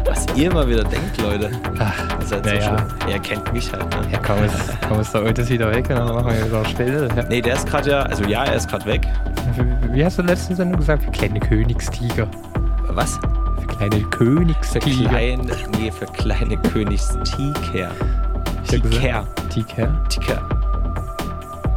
[0.06, 1.50] Was ihr immer wieder denkt, Leute.
[1.78, 1.92] Ach,
[2.24, 2.86] seid na so ja.
[3.08, 4.12] Ihr kennt mich halt, ne?
[4.12, 4.54] Ja, komm, ist,
[4.88, 7.08] komm, ist der Otis wieder weg und dann machen wir wieder still.
[7.16, 7.22] Ja.
[7.28, 9.06] Nee, der ist gerade ja, also ja, er ist gerade weg.
[9.56, 11.04] Wie- Wie hast du letzte Sendung gesagt?
[11.04, 12.26] Für kleine Königstiger.
[12.88, 13.18] Was?
[13.60, 15.08] Für kleine Für Königstiger.
[15.08, 15.42] kleine,
[15.78, 17.52] nee, für kleine Königstiker.
[17.74, 18.88] Ich hab Tiker.
[18.88, 19.88] gesagt, Tiker.
[20.08, 20.42] Tiker.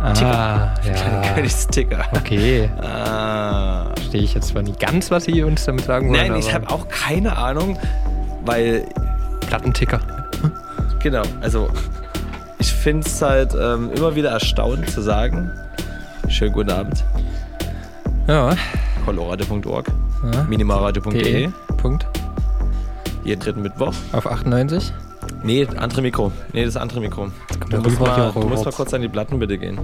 [0.01, 1.34] Ah, Kleine ja.
[1.34, 2.05] Königsticker.
[2.14, 2.69] Okay.
[2.81, 3.85] Ah.
[4.14, 6.27] Verstehe ich jetzt zwar nicht ganz, was Sie uns damit sagen wollen.
[6.27, 7.80] Nein, ich habe auch keine Ahnung,
[8.45, 8.88] weil
[9.48, 9.99] Plattenticker.
[11.02, 11.68] Genau, also
[12.60, 15.49] ich finde es halt ähm, immer wieder erstaunend zu sagen.
[16.27, 17.03] Schönen guten Abend.
[18.27, 18.56] Ja.
[19.03, 19.88] Colorado.org,
[20.31, 20.44] ja.
[20.44, 21.49] minimalradio.de, De.
[21.77, 22.06] Punkt.
[23.23, 23.95] jeden dritten Mittwoch.
[24.11, 24.94] Auf 98.
[25.41, 26.31] Nee, andere Mikro.
[26.53, 27.31] Nee, das andere Mikro.
[27.68, 29.80] Du musst, mal, du musst mal kurz an die Platten bitte gehen.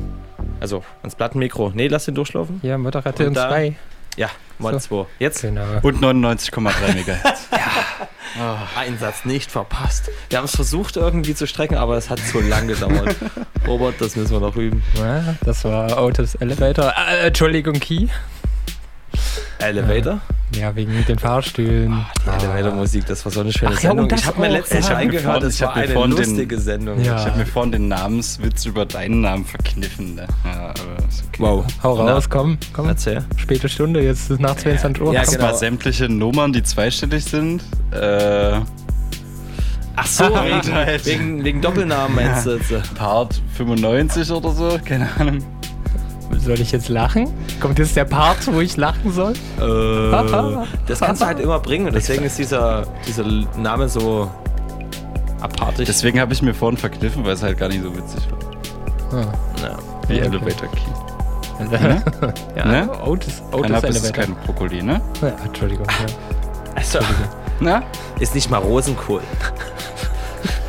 [0.60, 1.72] Also, ans Plattenmikro.
[1.73, 2.60] Nee, lass den durchlaufen.
[2.61, 3.76] Ja, Moderator Und da- 2.
[4.20, 5.06] Ja, Mod 2.
[5.20, 5.80] Jetzt Genau.
[5.82, 7.48] Und 99,3 Megahertz.
[8.76, 10.10] Einsatz nicht verpasst.
[10.28, 13.16] Wir haben es versucht irgendwie zu strecken, aber es hat zu lang gedauert.
[13.68, 14.84] Robert, das müssen wir noch üben.
[14.96, 16.94] Ja, das war Otis Elevator.
[16.98, 18.08] Äh, Entschuldigung, Key.
[19.60, 20.19] Elevator?
[20.56, 22.06] Ja, wegen den Fahrstühlen.
[22.26, 24.07] Die Elevator-Musik, das war so eine schöne Ach ja, Sendung.
[24.10, 24.95] das ich habe mir letztens ja.
[24.95, 27.03] reingehört, hab war eine vorhin den- lustige Sendung.
[27.03, 27.18] Ja.
[27.18, 30.15] Ich habe mir vorhin den Namenswitz über deinen Namen verkniffen.
[30.15, 30.27] Ne?
[30.45, 30.81] Ja, okay.
[31.38, 31.65] Wow.
[31.84, 32.88] Hau Na, raus, komm, komm.
[32.88, 33.23] Erzähl.
[33.38, 35.14] Späte Stunde, jetzt ist nach 22 Uhr.
[35.14, 35.53] Ja, Das genau.
[35.56, 37.61] sämtliche Nummern, die zweistellig sind.
[37.91, 38.60] Äh,
[39.95, 42.95] Ach so, wegen, wegen, wegen Doppelnamen meinst du jetzt?
[42.95, 45.40] Part 95 oder so, keine Ahnung.
[46.38, 47.27] Soll ich jetzt lachen?
[47.60, 49.34] Kommt jetzt der Part, wo ich lachen soll?
[49.60, 53.26] Äh, das kannst du halt immer bringen und deswegen ist dieser, dieser
[53.57, 54.30] Name so
[55.41, 55.88] apartig.
[55.88, 59.19] Deswegen habe ich mir vorhin verkniffen, weil es halt gar nicht so witzig war.
[59.19, 59.34] Ah.
[59.61, 59.77] ja.
[60.07, 60.35] Wie Ja, okay.
[60.38, 60.81] Elevator Key.
[62.56, 62.89] ja, Ne?
[63.03, 64.11] Otis, Otis ist Elevator.
[64.11, 65.01] kein Brokkoli, ne?
[65.22, 65.85] Ja, Entschuldigung.
[65.88, 66.06] Ja.
[66.76, 66.99] Also,
[67.60, 67.84] Na?
[68.19, 69.22] ist nicht mal Rosenkohl.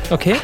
[0.09, 0.35] Okay.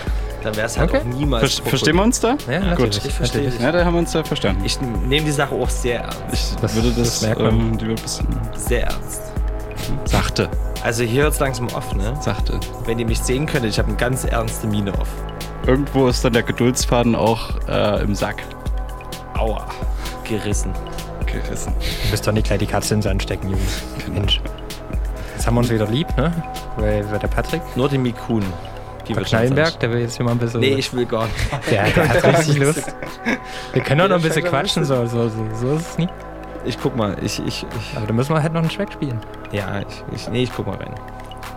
[0.48, 1.02] Dann wäre es halt Okay.
[1.02, 1.56] auch niemals.
[1.56, 2.38] Ver verstehen wir uns da?
[2.50, 3.06] Ja, Gut, natürlich.
[3.06, 3.52] ich verstehe.
[3.60, 4.64] Ja, da haben wir uns ja verstanden.
[4.64, 6.22] Ich nehme die Sache auch sehr ernst.
[6.32, 9.24] Ich Das- würde das das, ähm, lieber ein bisschen Sehr ernst.
[10.06, 10.50] sachte,
[10.84, 12.16] Also hier hört es langsam auf, ne?
[12.22, 12.62] sachte.
[12.86, 15.10] Wenn ihr mich sehen könntet, ich habe eine ganz ernste Miene auf.
[15.66, 18.42] Irgendwo ist dann der Geduldsfaden auch äh, im Sack
[19.38, 19.66] Aua.
[20.24, 20.72] Gerissen.
[21.26, 21.74] gerissen.
[22.06, 23.82] Du müsst doch nicht gleich die Katze ins Anstecken, Jungs.
[24.06, 24.20] Genau.
[24.22, 24.40] Mensch.
[25.36, 26.32] Jetzt haben wir uns wieder lieb, ne?
[26.78, 28.44] Weil, weil der Patrick Nur die Mikun.
[29.16, 30.60] Schon Knallenberg, der will jetzt hier mal ein bisschen.
[30.62, 31.72] Nee, ich will gar nicht.
[31.72, 32.96] der, der hat richtig Lust.
[33.74, 36.08] Wir können doch noch ein Ja, bisschen quatschen, so, so, so, so ist es nie.
[36.66, 39.20] Ich guck mal, ich, ich, ich Aber da müssen wir halt noch einen Track spielen.
[39.52, 40.94] ja, ich, ich, nee, ich guck mal rein.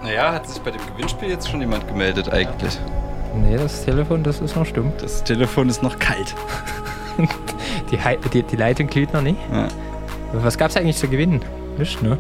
[0.03, 2.79] Naja, hat sich bei dem Gewinnspiel jetzt schon jemand gemeldet eigentlich?
[3.35, 4.93] Nee, das Telefon, das ist noch stumm.
[5.01, 6.35] Das Telefon ist noch kalt.
[7.91, 7.99] Die,
[8.33, 9.39] die, die Leitung glüht noch nicht.
[9.53, 9.67] Ja.
[10.33, 11.43] Was gab's eigentlich zu gewinnen?
[11.77, 12.17] Nichts, ne?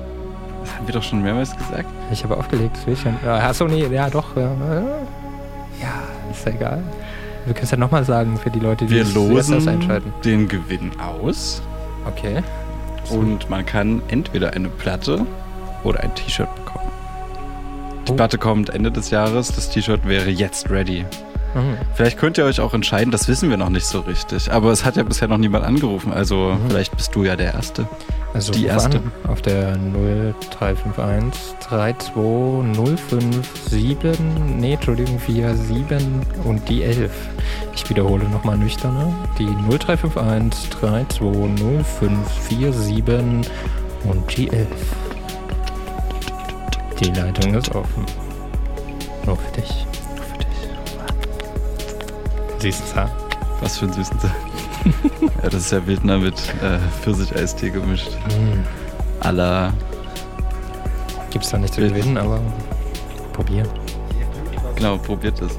[0.65, 1.87] Das haben wir doch schon mehrmals gesagt.
[2.11, 3.17] Ich habe aufgelegt, das will ich schon.
[3.25, 4.37] Ja, achso, nee, ja doch.
[4.37, 4.51] Ja,
[5.81, 6.83] ja ist ja egal.
[7.47, 10.13] Wir können es ja nochmal sagen für die Leute, die Wir losen einschalten.
[10.25, 11.63] den Gewinn aus
[12.07, 12.43] Okay.
[13.11, 15.25] und man kann entweder eine Platte
[15.85, 16.91] oder ein T-Shirt bekommen.
[18.09, 18.17] Die Oh.
[18.17, 21.05] Platte kommt Ende des Jahres, das T-Shirt wäre jetzt ready.
[21.55, 21.77] Mhm.
[21.95, 24.53] Vielleicht könnt ihr euch auch entscheiden, das wissen wir noch nicht so richtig.
[24.53, 27.89] Aber es hat ja bisher noch niemand angerufen, also vielleicht bist du ja der Erste.
[28.33, 29.01] Also Die erste.
[29.27, 33.97] auf der 0351 32057,
[34.57, 36.07] nee, Entschuldigung, 47
[36.45, 37.11] und die 11.
[37.75, 39.13] Ich wiederhole nochmal nüchterner.
[39.39, 43.51] Die 0351 32057
[44.05, 44.69] und die 11.
[47.01, 48.07] Die Leitung ist offen.
[49.27, 49.87] Nur für dich.
[50.15, 50.47] Nur für dich.
[52.59, 53.11] Siehst du es
[53.61, 54.31] Was für einen süßen Sack.
[55.43, 58.11] Ja, das ist ja Wildner mit äh, Pfirsich-Eistee gemischt.
[58.29, 58.65] Mhm.
[59.21, 59.73] A la
[61.31, 62.41] Gibt's da nicht zu gewinnen, aber
[63.33, 63.69] probieren.
[64.75, 65.59] Genau, probiert es.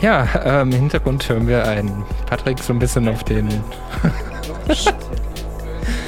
[0.00, 3.48] Ja, ähm, im Hintergrund hören wir einen Patrick so ein bisschen auf den.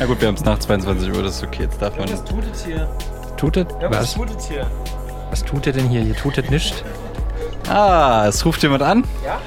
[0.01, 1.63] Na gut, wir haben es nach 22 Uhr, das ist okay.
[1.63, 2.09] Jetzt darf man.
[2.09, 2.89] tutet hier.
[3.37, 3.69] Tutet?
[3.89, 4.15] was?
[4.15, 4.67] tutet hier?
[5.31, 6.01] Was tutet denn hier?
[6.01, 6.83] Hier tutet nichts.
[7.69, 9.05] Ah, es ruft jemand an.
[9.25, 9.41] Ja?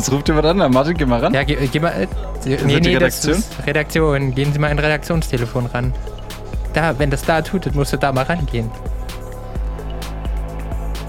[0.00, 0.72] Es ruft jemand an.
[0.72, 1.34] Martin, geh mal ran.
[1.34, 1.90] Ja, geh, geh mal.
[1.90, 2.06] Äh,
[2.44, 3.34] nee, die nee, Redaktion?
[3.34, 4.34] das ist Redaktion.
[4.34, 5.92] Gehen Sie mal ein Redaktionstelefon ran.
[6.72, 8.70] Da, wenn das da tutet, musst du da mal rangehen.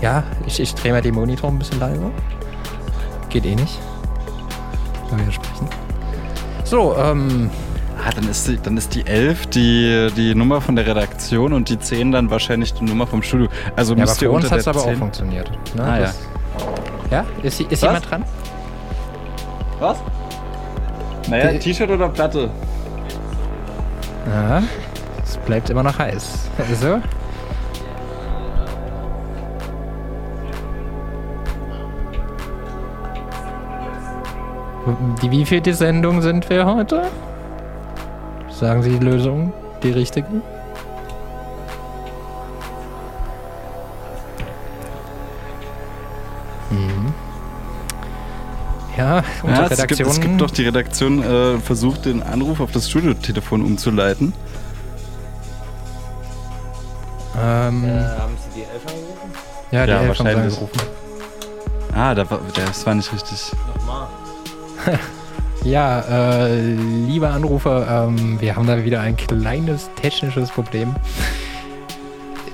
[0.01, 2.11] Ja, ich, ich drehe mal den Monitor ein bisschen leiser.
[3.29, 3.79] Geht eh nicht.
[5.09, 5.67] Wenn wir sprechen.
[6.63, 7.49] So, ähm,
[8.03, 11.69] Ah, dann ist, die, dann ist die 11 die, die Nummer von der Redaktion und
[11.69, 13.47] die 10 dann wahrscheinlich die Nummer vom Studio.
[13.75, 15.51] Also ja, aber müsst für ihr uns unter hat es aber auch 10 funktioniert.
[15.75, 15.83] Ne?
[15.83, 16.01] Ah, ja.
[16.05, 16.19] Das-
[17.11, 17.25] Ja?
[17.43, 17.81] Ist, ist Was?
[17.81, 18.23] jemand dran?
[19.81, 19.97] Was?
[21.27, 22.51] Naja, T-Shirt oder Platte?
[24.27, 24.61] Ja,
[25.23, 26.51] es bleibt immer noch heiß.
[26.59, 27.01] Also.
[35.23, 37.01] Die wievielte Sendung sind wir heute?
[38.49, 39.51] Sagen Sie die Lösung,
[39.81, 40.43] die richtigen?
[49.01, 50.09] Ja, unsere Ja, es, gibt, Redaktion.
[50.09, 54.33] es gibt doch die Redaktion äh, versucht, den Anruf auf das Studiotelefon umzuleiten.
[57.35, 59.31] ähm, haben Sie die Elf angerufen?
[59.71, 60.53] ja, die ja, Elf haben sie wahrscheinlich.
[60.53, 60.81] angerufen.
[61.95, 63.51] Ah, da war, das war nicht richtig.
[63.75, 64.07] Nochmal.
[65.63, 65.99] Ja,
[66.47, 70.95] äh, liebe Anrufer, ähm, wir haben da wieder ein kleines technisches Problem.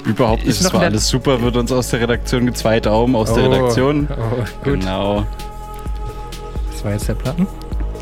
[0.03, 0.65] Überhaupt Ist nicht.
[0.67, 3.51] Es war der- alles super, wird uns aus der Redaktion zwei Daumen aus der Oh,
[3.53, 4.09] Redaktion.
[4.11, 4.81] Oh, gut.
[4.81, 5.25] Genau.
[6.87, 7.47] Das war jetzt der Platten.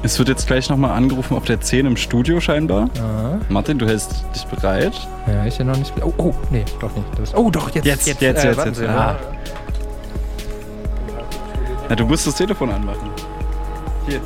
[0.03, 2.87] Es wird jetzt gleich nochmal angerufen auf der 10 im Studio scheinbar.
[2.95, 4.93] Ja, Martin, du hältst dich bereit.
[5.25, 5.91] ja ist ja noch nicht.
[6.03, 7.07] Oh, oh, nee, doch nicht.
[7.17, 7.83] Das, oh, doch, jetzt.
[7.85, 8.77] Jetzt, jetzt, jetzt, äh, jetzt, warten jetzt.
[8.79, 9.13] Sie, Ah.
[9.13, 9.17] ne?
[11.89, 13.09] Na, du musst das Telefon anmachen.
[14.07, 14.21] Hier.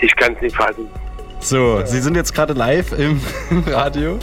[0.00, 0.88] Ich kann es nicht fassen.
[1.40, 3.20] So, Sie sind jetzt gerade live im
[3.66, 4.18] Radio.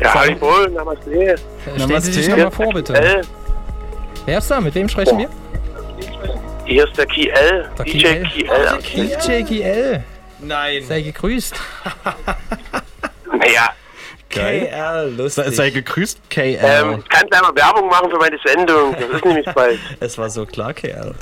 [0.00, 1.10] Ja, hallo, Namaste.
[1.12, 1.36] Äh,
[1.78, 2.44] Stellen Sie sich Namaste.
[2.44, 3.20] nochmal vor, bitte.
[4.26, 4.60] Wer ist da?
[4.60, 5.28] Mit wem sprechen wir?
[6.64, 8.78] hier ist der Key L, Der DJ Key Key L.
[9.18, 10.04] DJ GL.
[10.40, 10.82] Nein.
[10.84, 11.54] Sei gegrüßt.
[13.32, 13.70] Naja,
[14.28, 15.44] KL, lustig.
[15.44, 16.58] Sei, sei gegrüßt, KL.
[16.60, 18.94] ähm, ich kann gleich mal Werbung machen für meine Sendung.
[18.98, 19.78] Das ist nämlich bald.
[20.00, 21.14] es war so klar, KL.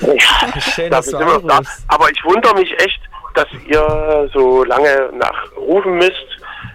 [0.00, 1.60] Ja, Schön, das dass du immer da.
[1.88, 3.00] Aber ich wundere mich echt,
[3.34, 6.26] dass ihr so lange nachrufen müsst,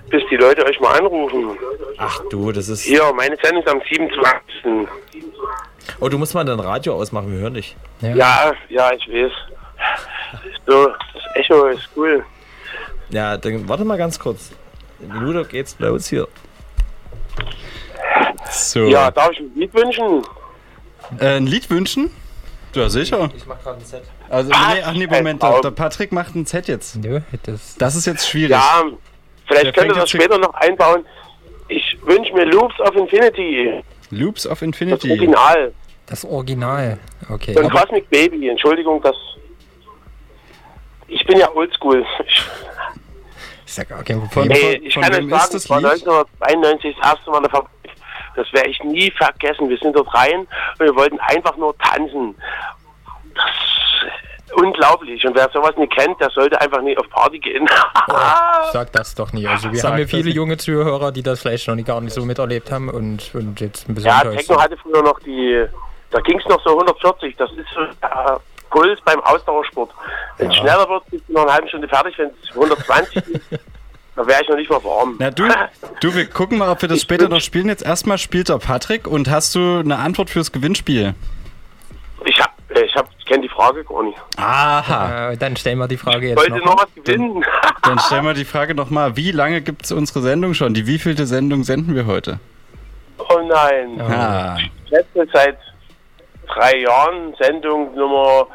[0.09, 1.57] bis die Leute euch mal anrufen.
[1.97, 2.81] Ach du, das ist...
[2.81, 4.87] Hier, meine Sendung ist am 27.
[5.99, 7.75] Oh, du musst mal dein Radio ausmachen, wir hören dich.
[8.01, 9.31] Ja, ja, ich weiß.
[10.65, 12.23] So, das Echo ist cool.
[13.09, 14.51] Ja, dann warte mal ganz kurz.
[15.01, 16.27] Eine Minute geht's los hier.
[18.49, 18.85] so.
[18.87, 20.23] Ja, darf ich ein Lied wünschen?
[21.19, 22.11] Äh, ein Lied wünschen?
[22.73, 23.29] Ja, sicher.
[23.35, 24.03] Ich mach gerade ein Set.
[24.29, 24.73] Also, Was?
[24.73, 26.97] nee, ach nee, Moment, der, der Patrick macht ein Set jetzt.
[26.97, 27.75] Nö, das.
[27.77, 28.51] Das ist jetzt schwierig.
[28.51, 28.83] Ja,
[29.47, 31.05] vielleicht könnt ihr fängt das später noch einbauen.
[31.69, 33.83] Ich wünsche mir Loops of Infinity.
[34.11, 35.09] Loops of Das Infinity.
[35.11, 35.73] Original.
[36.05, 36.97] Das Original.
[37.29, 37.57] Okay.
[37.57, 38.47] Und Aber, Cosmic Baby.
[38.49, 39.15] Entschuldigung, das.
[41.09, 42.05] Ich bin ja oldschool.
[42.25, 44.51] Ich, ja gar kein Von- Problem.
[44.51, 46.07] nee, ich von kann euch sagen, das war Lied?
[46.07, 47.71] 1992 das erste Mal Fabrik.
[48.35, 49.67] Das werde ich nie vergessen.
[49.67, 52.35] Wir sind dort rein und wir wollten einfach nur tanzen.
[53.35, 53.45] Das
[54.53, 55.25] unglaublich.
[55.25, 57.67] Und wer sowas nicht kennt, der sollte einfach nicht auf Party gehen.
[58.71, 59.47] Sag das doch nie.
[59.47, 60.35] Also wir Sag haben ja viele nicht.
[60.35, 63.87] junge Zuhörer, die das vielleicht noch nie, gar nicht so miterlebt haben und, und jetzt
[63.89, 64.61] ein bisschen Ja, Techno sind.
[64.61, 65.65] hatte früher noch die,
[66.11, 69.91] da ging es noch so 140, das ist so der Puls beim Ausdauersport.
[70.37, 73.41] Wenn es schneller wird, bist du noch eine halbe Stunde fertig, wenn es 120 ist,
[74.15, 75.15] dann wäre ich noch nicht mal warm.
[75.19, 75.47] Na du,
[76.01, 77.67] du, wir gucken mal, ob wir das später noch spielen.
[77.67, 81.13] Jetzt erstmal spielt der Patrick und hast du eine Antwort fürs Gewinnspiel?
[82.29, 84.17] Ich hab, ich hab, ich kenne die Frage gar nicht.
[84.37, 85.31] Aha.
[85.31, 86.75] Äh, dann stellen wir die Frage Ich jetzt wollte noch.
[86.75, 87.41] noch was gewinnen.
[87.83, 90.73] Dann stellen wir die Frage nochmal, wie lange gibt es unsere Sendung schon?
[90.73, 92.39] Die wievielte Sendung senden wir heute?
[93.17, 94.01] oh nein.
[94.01, 94.57] Ah,
[94.89, 95.57] Letzte seit
[96.47, 98.47] drei Jahren, Sendung Nummer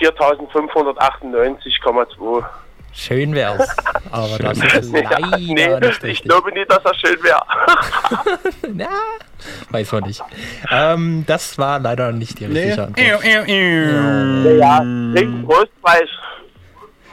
[0.00, 2.44] 4598,2.
[2.92, 3.68] Schön wär's.
[4.10, 6.22] Aber das ist Ja, leider nee, nicht ich richtig.
[6.22, 7.42] glaube nicht, dass das schön wäre.
[8.74, 8.88] Na,
[9.70, 10.22] weiß man nicht.
[10.70, 13.24] Ähm, das war leider nicht die richtige Antwort.
[14.58, 14.78] ja,
[15.14, 16.08] kriegt Trostpreis.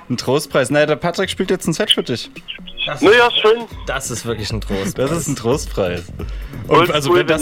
[0.09, 0.69] Ein Trostpreis.
[0.71, 2.31] Naja, der Patrick spielt jetzt ein Set für dich.
[3.01, 3.65] Naja, schön.
[3.85, 4.97] Das ist wirklich ein Trost.
[4.97, 6.03] Das ist ein Trostpreis.
[6.67, 7.41] Und Old also school wenn das...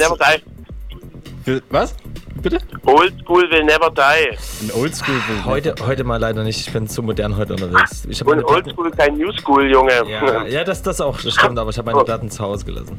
[1.70, 1.96] Was?
[2.36, 2.58] Bitte?
[2.86, 4.38] Old school will never die.
[4.66, 5.16] Ein Oldschool.
[5.46, 6.68] Heute, heute mal leider nicht.
[6.68, 8.06] Ich bin zu modern heute unterwegs.
[8.10, 8.70] Ich Und meine old Platten.
[8.72, 9.94] school kein new school, Junge.
[10.10, 12.98] Ja, ja, das, das auch, das stimmt, aber ich habe meine Platten zu Hause gelassen.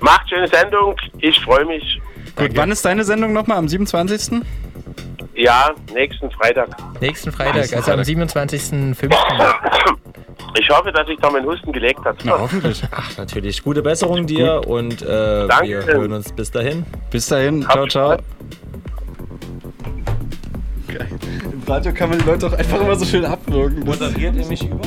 [0.00, 0.96] Macht schöne Sendung.
[1.18, 2.00] Ich freue mich.
[2.36, 3.58] Gut, wann ist deine Sendung nochmal?
[3.58, 4.42] Am 27.?
[5.34, 6.68] Ja, nächsten Freitag.
[7.00, 9.14] Nächsten Freitag, also am 27.05.
[10.58, 12.16] Ich hoffe, dass sich da mein Husten gelegt hat.
[12.24, 12.82] Na, hoffentlich.
[12.90, 13.62] Ach, natürlich.
[13.62, 16.84] Gute Besserung dir und äh, wir hören uns bis dahin.
[17.10, 17.62] Bis dahin.
[17.62, 18.16] Ciao, ciao.
[20.88, 21.08] Geil.
[21.50, 23.80] Im Radio kann man die Leute auch einfach immer so schön abwürgen.
[23.84, 24.80] Moderiert ihr mich über?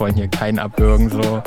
[0.00, 1.42] Wollen hier keinen abwürgen, so.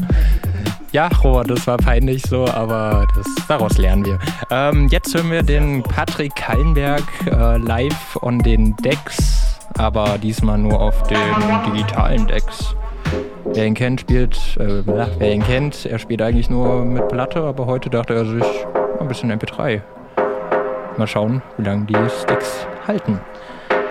[0.91, 4.19] Ja, Robert, das war peinlich so, aber das, daraus lernen wir.
[4.51, 10.79] Ähm, jetzt hören wir den Patrick Kallenberg äh, live on den Decks, aber diesmal nur
[10.79, 11.17] auf den
[11.73, 12.75] digitalen Decks.
[13.45, 17.65] Wer ihn kennt, spielt, äh, wer ihn kennt, er spielt eigentlich nur mit Platte, aber
[17.65, 18.45] heute dachte er sich
[18.99, 19.81] ein bisschen MP3.
[20.97, 23.19] Mal schauen, wie lange die Sticks halten.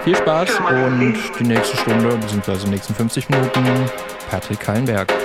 [0.05, 3.65] Viel Spaß und die nächste Stunde, beziehungsweise die nächsten 50 Minuten,
[4.33, 5.22] Patrick Kallenberg.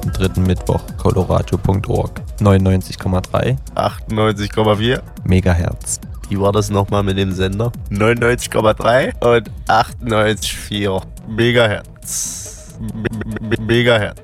[0.00, 0.80] Jeden dritten Mittwoch.
[0.98, 2.20] Coloradio.org.
[2.40, 6.00] 99,3, 98,4 Megahertz.
[6.28, 7.72] Wie war das nochmal mit dem Sender?
[7.90, 12.74] 99,3 und 98,4 Megahertz.
[12.80, 14.19] Me- me- Megahertz.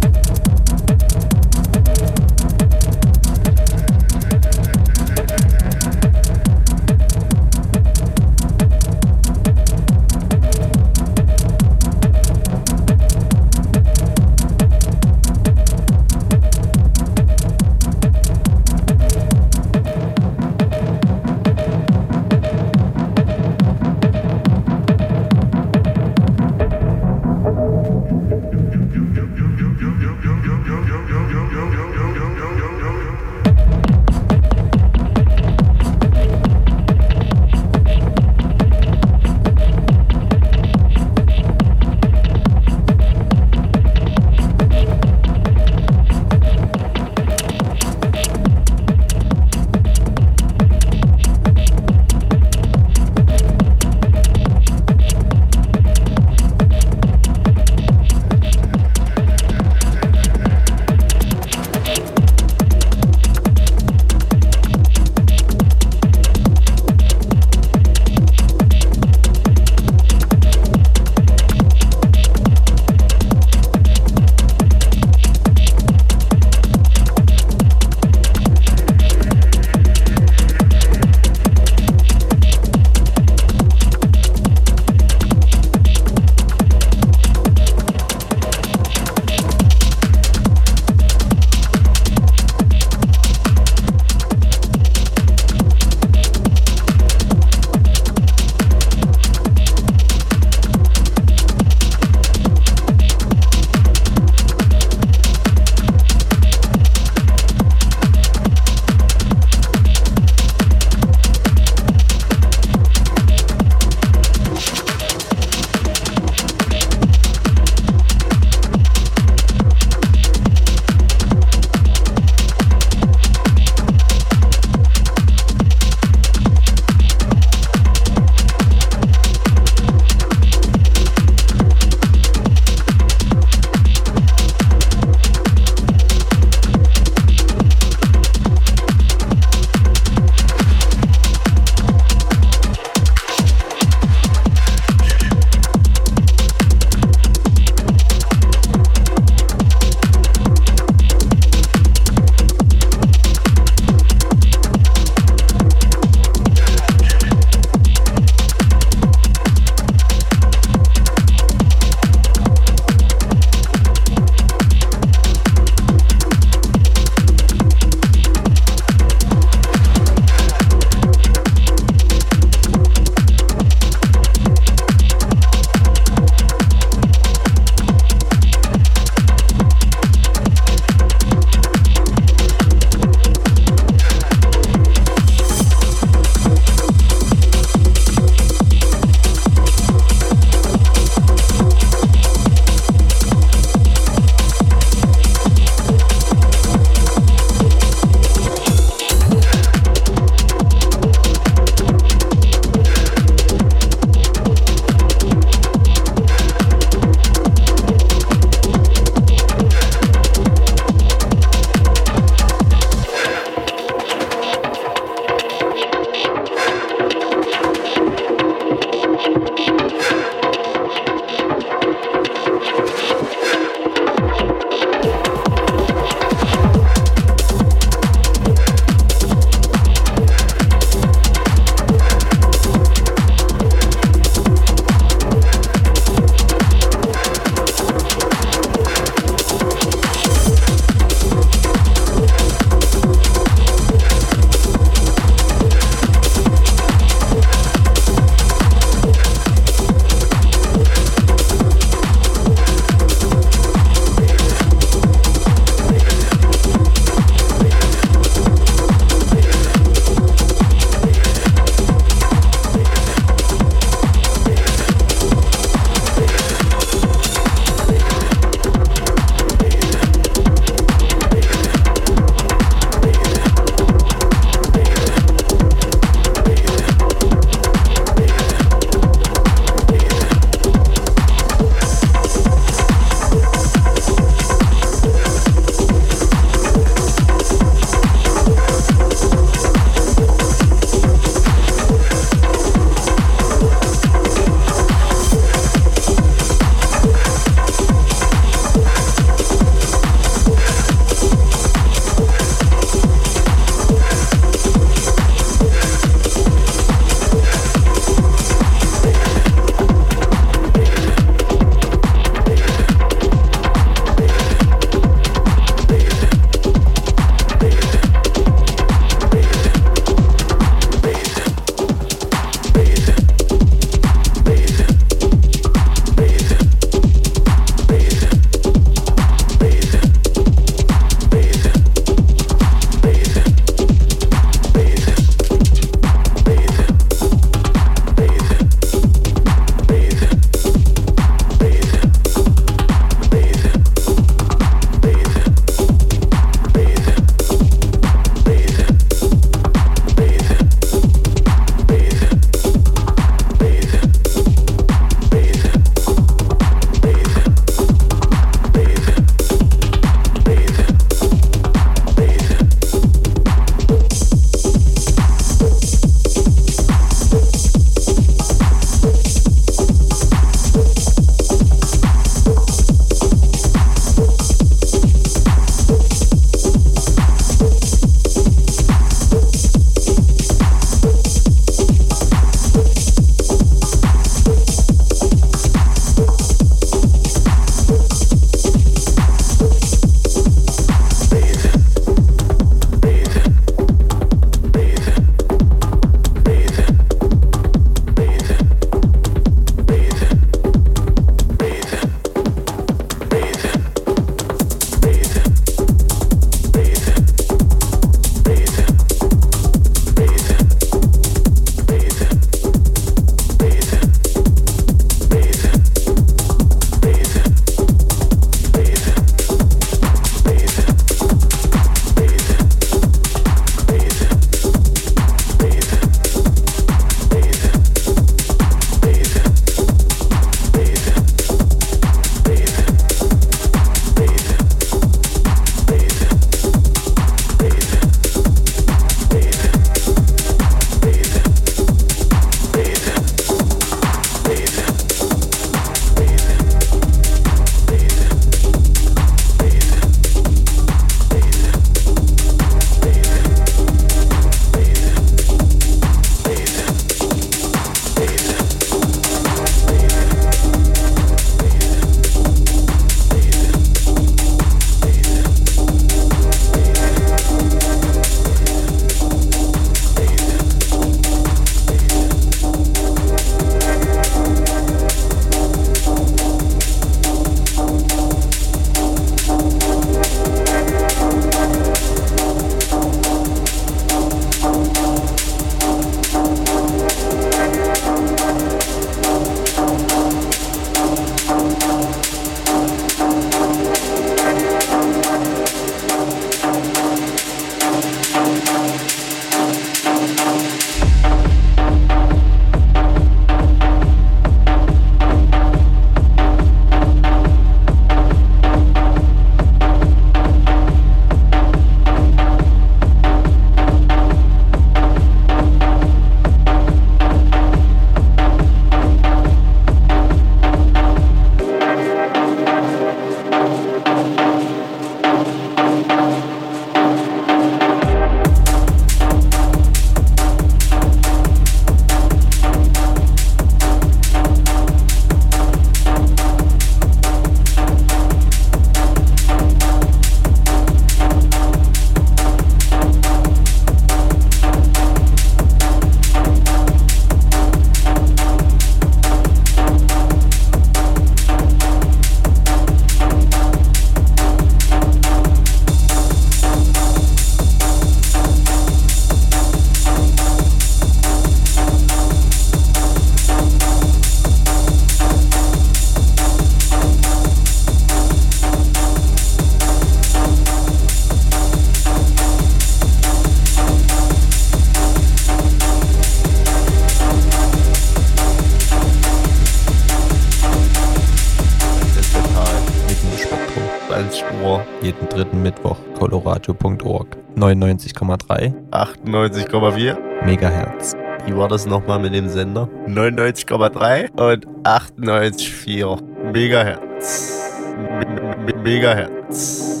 [585.33, 585.97] Dritten Mittwoch.
[586.17, 591.15] Coloradio.org 99,3 98,4 Megahertz.
[591.45, 592.87] Wie war das nochmal mit dem Sender?
[593.07, 596.21] 99,3 und 98,4
[596.53, 597.61] Megahertz.
[597.97, 600.00] M- Megahertz.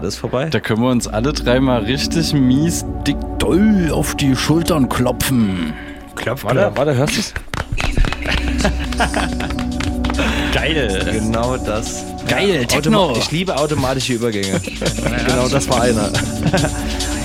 [0.00, 0.46] Wieder alles vorbei.
[0.50, 5.72] da können wir uns alle dreimal richtig mies dick doll auf die Schultern klopfen.
[6.14, 7.34] Klopf, Warte, warte, hörst du es?
[10.52, 11.06] Geil.
[11.12, 12.04] Genau das.
[12.28, 13.10] Geil, Techno.
[13.10, 14.60] Automa- Ich liebe automatische Übergänge.
[15.26, 16.02] genau, das war einer.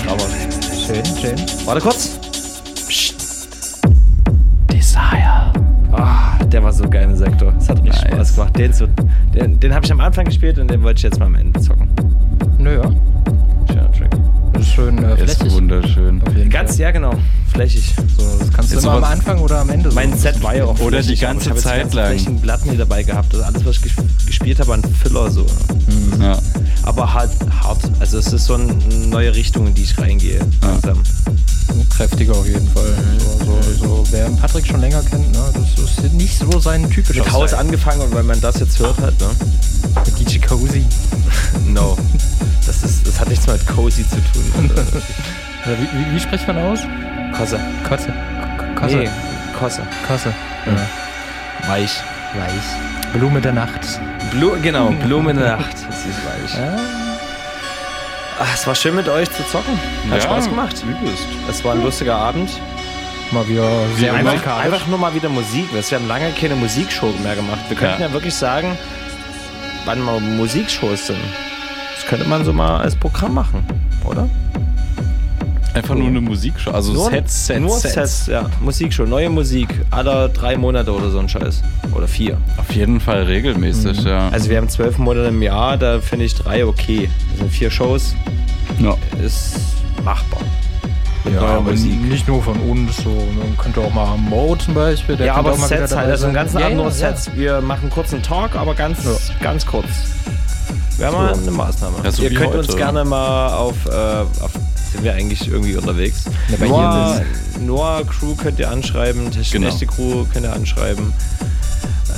[0.08, 0.24] Aber
[0.86, 1.34] Schön, schön.
[1.66, 2.18] warte kurz.
[4.72, 5.52] Desire.
[5.92, 7.52] Ah, der war so geil im Sektor.
[7.52, 8.12] Das hat richtig Nice.
[8.30, 8.56] Spaß gemacht.
[8.58, 8.72] Den,
[9.34, 11.55] den, den habe ich am Anfang gespielt und den wollte ich jetzt mal am Ende
[19.68, 19.94] am Ende so.
[19.94, 22.04] Mein Set war ja auch Oder die ganze ich hab Zeit lang.
[22.06, 23.32] ganzen flächigen Platten hier dabei gehabt.
[23.34, 25.46] Also alles, was ich ges- gespielt habe, an Filler so.
[26.20, 26.38] Ja.
[26.82, 27.30] Aber halt
[27.62, 27.80] hart.
[28.00, 28.72] Also es ist so eine
[29.08, 30.40] neue Richtung, in die ich reingehe.
[30.62, 31.02] Langsam.
[31.96, 32.94] Kräftiger auf jeden Fall.
[33.40, 34.04] So, so, so.
[34.10, 38.02] Wer Patrick schon länger kennt, ne, das ist nicht so sein typischer Mit Haus angefangen
[38.02, 39.26] und wenn man das jetzt hört halt, ne?
[40.04, 40.84] Mit DJ Cozy.
[41.66, 41.96] No.
[42.66, 44.70] Das, ist, das hat nichts mehr mit Cozy zu tun.
[45.66, 46.78] Wie, wie, wie spricht man aus?
[47.36, 47.58] Kosse.
[47.88, 48.06] Kotze.
[48.06, 48.96] K- Kosse.
[48.98, 49.08] Nee,
[49.58, 49.82] Kosse.
[50.06, 50.32] Kosse.
[50.66, 51.68] Ja.
[51.70, 52.02] Weich.
[52.34, 53.12] Weich.
[53.12, 53.80] Blume der Nacht.
[54.30, 55.76] Blu genau, Blume der Nacht.
[55.78, 56.58] Sie ist weich.
[56.58, 56.76] Ja.
[58.38, 59.78] Ach, es war schön mit euch zu zocken.
[60.10, 60.76] Hat Ja, Spaß gemacht.
[60.82, 61.24] Übelst.
[61.48, 62.50] Es war ein lustiger Abend.
[63.32, 65.66] Mal wieder sehr Einfach, einfach nur mal wieder Musik.
[65.72, 67.58] Wir haben lange keine Musikshow mehr gemacht.
[67.68, 68.12] Wir könnten ja, Ja.
[68.12, 68.76] wirklich sagen,
[69.84, 71.18] wann mal Musikshows sind.
[71.96, 73.64] Das könnte man so mal als Programm machen?
[75.86, 76.72] Einfach nur eine Musikshow.
[76.72, 77.94] Also Nur- Sets, Sets, nur Sets.
[77.94, 78.50] Sets, ja.
[78.60, 79.68] Musikshow, neue Musik.
[79.92, 81.62] Alle drei Monate oder so ein Scheiß.
[81.94, 82.38] Oder vier.
[82.56, 84.28] Auf jeden Fall regelmäßig, ja.
[84.30, 87.08] Also wir haben zwölf Monate im Jahr, da finde ich drei okay.
[87.30, 88.16] Das sind vier Shows,
[88.80, 88.96] ja.
[89.24, 89.60] ist
[90.02, 90.40] machbar.
[91.32, 92.00] Ja, aber Musik.
[92.02, 93.10] nicht nur von uns, so.
[93.10, 95.16] Man könnte auch mal Mo zum Beispiel.
[95.16, 97.30] Der ja, aber auch mal wieder Sets halt, also einen ganzen ja, nur ja, Sets.
[97.36, 98.98] Wir machen kurz einen Talk, aber ganz,
[99.40, 99.86] ganz kurz.
[100.98, 101.96] Wäre mal eine Maßnahme.
[102.02, 102.78] Ja, so Ihr könnt uns heute.
[102.78, 104.52] gerne mal auf, äh, auf
[104.96, 106.24] sind wir eigentlich irgendwie unterwegs?
[106.48, 107.20] Ja, bei Noah,
[107.60, 109.68] Noah Crew könnt ihr anschreiben, Genau.
[109.68, 111.12] Echte Crew könnt ihr anschreiben.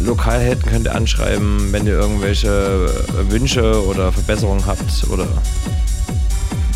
[0.00, 5.26] Lokalhelden könnt ihr anschreiben, wenn ihr irgendwelche äh, Wünsche oder Verbesserungen habt oder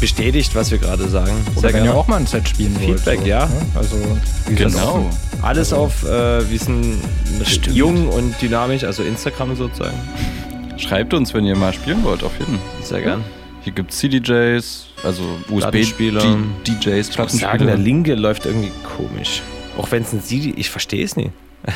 [0.01, 1.33] bestätigt, was wir gerade sagen.
[1.55, 2.99] Oder wenn ihr auch mal ein Set spielen wollt.
[2.99, 3.47] Feedback, so, ja.
[3.47, 3.53] ne?
[3.77, 3.97] Also,
[4.57, 5.09] Genau.
[5.41, 6.99] Alles auf, äh, wir sind
[7.71, 9.97] jung und dynamisch, also Instagram sozusagen.
[10.79, 12.83] Schreibt uns, wenn ihr mal spielen wollt, auf jeden Fall.
[12.83, 13.25] Sehr gern.
[13.63, 16.23] Hier gibt es CDJs, also Plattenspieler.
[16.23, 19.43] USB-DJs, Ich muss sagen, der linke läuft irgendwie komisch.
[19.79, 21.31] Auch wenn es ein CD, ich verstehe es nicht.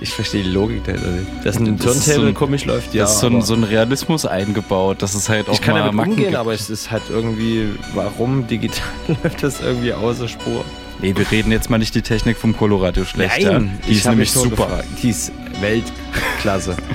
[0.00, 1.26] ich verstehe die Logik dahinter nicht.
[1.44, 3.02] Dass ein Das ist Turntable so ein- komisch läuft, ja.
[3.02, 5.80] das ist so ein, so ein Realismus eingebaut, dass es halt auch ich kann mal
[5.80, 6.36] damit Macken umgehen, gibt.
[6.38, 8.82] aber es ist halt irgendwie, warum digital
[9.22, 10.64] läuft das irgendwie außer Spur?
[11.00, 13.38] Nee, wir reden jetzt mal nicht die Technik vom Coloradio schlecht.
[13.40, 13.60] ja?
[13.88, 14.66] Die ist nämlich super.
[14.66, 14.84] gefragt.
[15.02, 16.76] Die ist Weltklasse.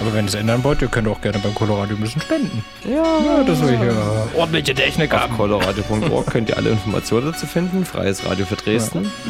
[0.00, 2.64] Aber wenn ihr es ändern wollt, ihr könnt auch gerne beim Colorado ein bisschen spenden.
[2.88, 5.36] Ja, das will ich ja ordentliche Technik Auf haben.
[5.36, 7.84] coloradio.org könnt ihr alle Informationen dazu finden.
[7.84, 9.10] Freies Radio für Dresden.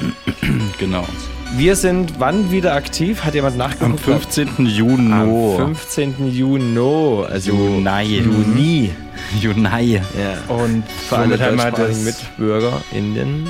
[0.79, 1.05] Genau.
[1.57, 3.23] Wir sind wann wieder aktiv?
[3.25, 4.09] Hat jemand nachgeguckt?
[4.09, 4.67] Am 15.
[4.67, 5.13] Juni.
[5.13, 6.29] Am 15.
[6.31, 7.25] Juni.
[7.29, 8.03] Also Juni.
[8.05, 8.91] Juni.
[9.39, 9.95] Juni.
[9.95, 10.55] Ja.
[10.55, 13.49] Und Für alle deutschsprachigen in den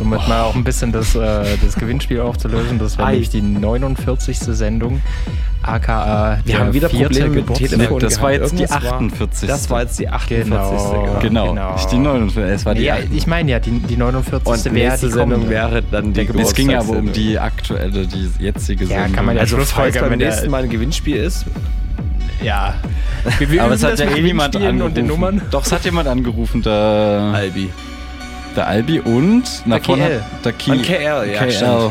[0.00, 2.78] somit mal auch ein bisschen das, äh, das Gewinnspiel aufzulösen.
[2.78, 4.38] Das war nämlich die 49.
[4.38, 5.02] Sendung.
[5.72, 7.54] AKA Wir haben wieder Probleme mit.
[7.54, 7.98] Telefon.
[8.00, 9.48] Das war jetzt die Irgendwas war- 48.
[9.48, 11.20] Das war jetzt die 48.
[11.22, 11.72] Genau.
[11.74, 12.54] Nicht die 49.
[12.54, 13.18] Es war die Ja, 48.
[13.18, 14.46] ich meine ja, die, die 49.
[14.46, 18.30] Und wäre die Sendung wäre dann die Es ging ja aber um die aktuelle, die
[18.38, 19.12] jetzige Ja, Sendung.
[19.16, 21.44] kann man ja Also falls beim nächsten Mal ein Gewinnspiel ist,
[22.42, 22.74] Ja.
[23.38, 24.82] Wir, aber es hat ja eh niemand Gewinnspielen angerufen.
[24.88, 25.42] und den Nummern.
[25.50, 27.68] Doch, es hat jemand angerufen, der, Albi.
[28.56, 30.22] der Albi und nach Der vorne KL.
[30.44, 31.90] der KL, ja, KL.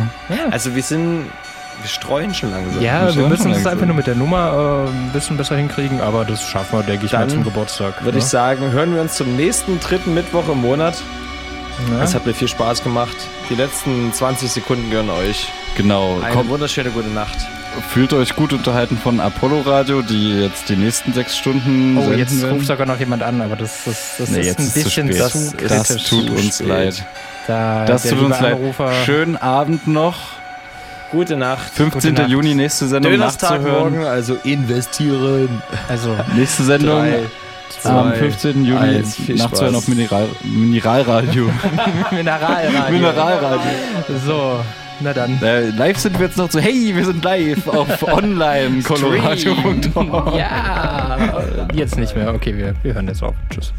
[0.52, 1.26] Also wir sind,
[1.82, 2.82] wir streuen schon langsam.
[2.82, 6.02] Ja, wir schon müssen es einfach nur mit der Nummer äh, ein bisschen besser hinkriegen,
[6.02, 8.04] aber das schaffen wir, denke ich, mal Dann zum Geburtstag.
[8.04, 8.24] Würde ne?
[8.24, 11.02] ich sagen, hören wir uns zum nächsten dritten Mittwoch im Monat.
[11.92, 12.04] Ja.
[12.04, 13.16] Es hat mir viel Spaß gemacht.
[13.50, 15.48] Die letzten 20 Sekunden gehören euch.
[15.78, 17.38] Genau, Eine kommt, wunderschöne gute Nacht.
[17.94, 22.20] fühlt euch gut unterhalten von Apollo Radio, die jetzt die nächsten sechs Stunden Oh, senden
[22.20, 22.56] jetzt werden.
[22.56, 24.84] ruft sogar noch jemand an, aber das, das, das Nee, ist jetzt ein ist zu
[24.84, 25.30] bisschen spät.
[25.32, 26.10] zu Das kritisch.
[26.10, 26.68] tut uns spät.
[26.68, 27.06] leid.
[27.48, 28.56] Da Das tut uns leid.
[28.56, 30.18] Anrufer, Schönen Abend noch.
[31.12, 31.72] Gute Nacht.
[31.74, 32.14] 15.
[32.14, 32.30] Nacht.
[32.30, 33.94] Juni, nächste Sendung Dönerstag nachzuhören.
[33.96, 35.62] morgen, also investieren.
[35.88, 37.20] Also, Nächste Sendung Drei,
[37.84, 38.66] am zwei, 15.
[38.66, 39.18] Juni eins.
[39.28, 39.76] Nachzuhören Spaß.
[39.76, 41.50] auf Mineral Mineralradio.
[42.12, 42.92] Mineralradio.
[42.92, 43.72] Mineralradio.
[44.26, 44.60] So,
[45.00, 45.42] na dann.
[45.42, 50.36] Äh, live sind wir jetzt noch so, hey, wir sind live auf online coloradio.org.
[50.36, 51.18] Ja,
[51.74, 52.34] jetzt nicht mehr.
[52.34, 53.34] Okay, wir, wir hören jetzt auf.
[53.50, 53.74] Tschüss.